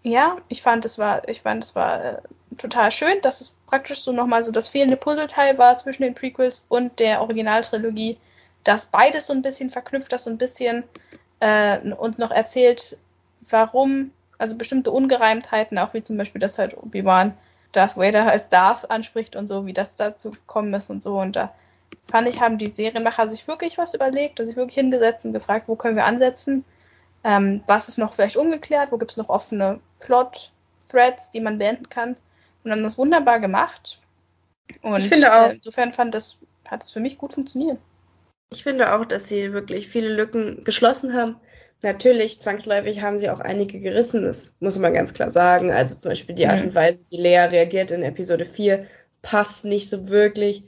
[0.04, 2.22] Ja, ich fand, es war, ich fand, es war äh,
[2.58, 6.66] total schön, dass es praktisch so nochmal so das fehlende Puzzleteil war zwischen den Prequels
[6.70, 8.18] und der Originaltrilogie,
[8.64, 10.84] dass beides so ein bisschen verknüpft, das so ein bisschen
[11.40, 12.98] äh, und noch erzählt,
[13.50, 17.34] warum, also bestimmte Ungereimtheiten, auch wie zum Beispiel, dass halt Obi-Wan
[17.72, 21.20] Darth Vader als Darth anspricht und so, wie das dazu gekommen ist und so.
[21.20, 21.54] Und da
[22.08, 25.68] fand ich, haben die Serienmacher sich wirklich was überlegt und sich wirklich hingesetzt und gefragt,
[25.68, 26.66] wo können wir ansetzen
[27.24, 28.92] ähm, was ist noch vielleicht ungeklärt?
[28.92, 32.16] Wo gibt es noch offene Plot-Threads, die man beenden kann?
[32.64, 34.00] Und haben das wunderbar gemacht.
[34.82, 35.50] Und ich finde auch.
[35.50, 36.40] Äh, insofern fand das,
[36.70, 37.78] hat es für mich gut funktioniert.
[38.52, 41.38] Ich finde auch, dass sie wirklich viele Lücken geschlossen haben.
[41.84, 45.72] Natürlich, zwangsläufig haben sie auch einige gerissen, das muss man ganz klar sagen.
[45.72, 48.86] Also zum Beispiel die Art und Weise, wie Lea reagiert in Episode 4,
[49.24, 50.66] passt nicht so wirklich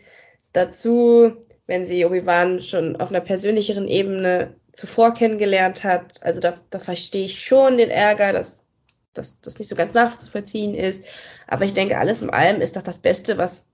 [0.54, 1.34] dazu,
[1.68, 6.24] wenn sie Obi-Wan schon auf einer persönlicheren Ebene zuvor kennengelernt hat.
[6.24, 8.66] Also da, da verstehe ich schon den Ärger, dass,
[9.14, 11.06] dass das nicht so ganz nachzuvollziehen ist.
[11.48, 13.68] Aber ich denke, alles in allem ist doch das Beste, was,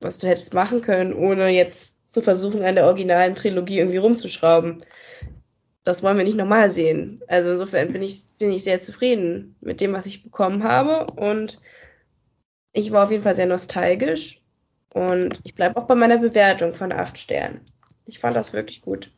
[0.00, 4.84] was du hättest machen können, ohne jetzt zu versuchen, an der originalen Trilogie irgendwie rumzuschrauben.
[5.84, 7.22] Das wollen wir nicht nochmal sehen.
[7.26, 11.06] Also insofern bin ich, bin ich sehr zufrieden mit dem, was ich bekommen habe.
[11.14, 11.60] Und
[12.72, 14.40] ich war auf jeden Fall sehr nostalgisch.
[14.92, 17.62] Und ich bleibe auch bei meiner Bewertung von acht Sternen.
[18.04, 19.10] Ich fand das wirklich gut.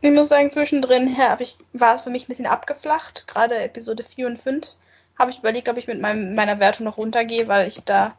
[0.00, 3.26] Ich muss sagen, zwischendrin hab ich, war es für mich ein bisschen abgeflacht.
[3.26, 4.76] Gerade Episode 4 und 5
[5.20, 8.16] habe ich überlegt, ob ich mit meinem, meiner Wertung noch runtergehe, weil ich da,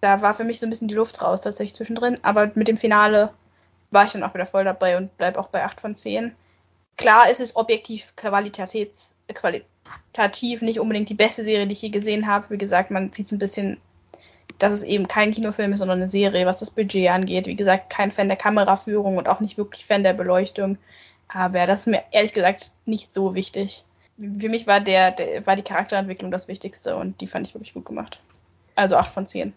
[0.00, 2.18] da war für mich so ein bisschen die Luft raus tatsächlich zwischendrin.
[2.22, 3.32] Aber mit dem Finale
[3.90, 6.34] war ich dann auch wieder voll dabei und bleibe auch bei 8 von 10.
[6.96, 8.90] Klar ist es objektiv qualitativ,
[9.32, 12.50] qualitativ nicht unbedingt die beste Serie, die ich je gesehen habe.
[12.50, 13.80] Wie gesagt, man sieht es ein bisschen
[14.58, 17.46] dass es eben kein Kinofilm ist, sondern eine Serie, was das Budget angeht.
[17.46, 20.78] Wie gesagt, kein Fan der Kameraführung und auch nicht wirklich Fan der Beleuchtung.
[21.28, 23.84] Aber das ist mir ehrlich gesagt nicht so wichtig.
[24.18, 27.74] Für mich war der, der war die Charakterentwicklung das Wichtigste und die fand ich wirklich
[27.74, 28.20] gut gemacht.
[28.74, 29.52] Also 8 von 10.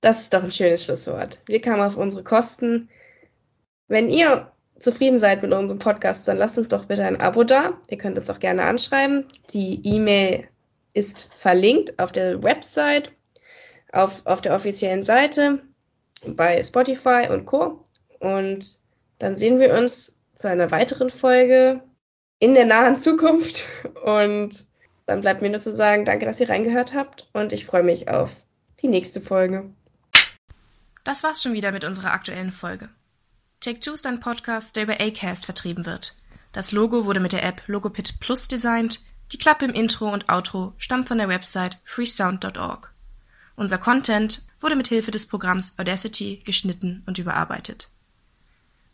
[0.00, 1.42] Das ist doch ein schönes Schlusswort.
[1.46, 2.88] Wir kamen auf unsere Kosten.
[3.88, 7.74] Wenn ihr zufrieden seid mit unserem Podcast, dann lasst uns doch bitte ein Abo da.
[7.88, 9.26] Ihr könnt uns auch gerne anschreiben.
[9.52, 10.48] Die E-Mail
[10.94, 13.12] ist verlinkt auf der Website
[13.92, 15.60] auf, auf der offiziellen Seite
[16.26, 17.84] bei Spotify und Co.
[18.20, 18.78] Und
[19.18, 21.82] dann sehen wir uns zu einer weiteren Folge
[22.40, 23.64] in der nahen Zukunft.
[24.04, 24.66] Und
[25.06, 28.08] dann bleibt mir nur zu sagen, danke, dass ihr reingehört habt und ich freue mich
[28.08, 28.32] auf
[28.80, 29.70] die nächste Folge.
[31.04, 32.88] Das war's schon wieder mit unserer aktuellen Folge.
[33.60, 36.16] Take Two ist ein Podcast, der über Acast vertrieben wird.
[36.52, 39.00] Das Logo wurde mit der App Logopit Plus designt.
[39.32, 42.92] Die Klappe im Intro und Outro stammt von der Website freesound.org.
[43.54, 47.90] Unser Content wurde mit Hilfe des Programms Audacity geschnitten und überarbeitet.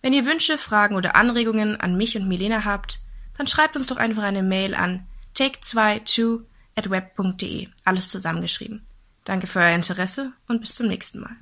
[0.03, 3.01] Wenn ihr Wünsche, Fragen oder Anregungen an mich und Milena habt,
[3.37, 5.07] dann schreibt uns doch einfach eine Mail an
[5.37, 6.41] take22
[6.75, 8.87] at web.de, alles zusammengeschrieben.
[9.25, 11.37] Danke für euer Interesse und bis zum nächsten Mal.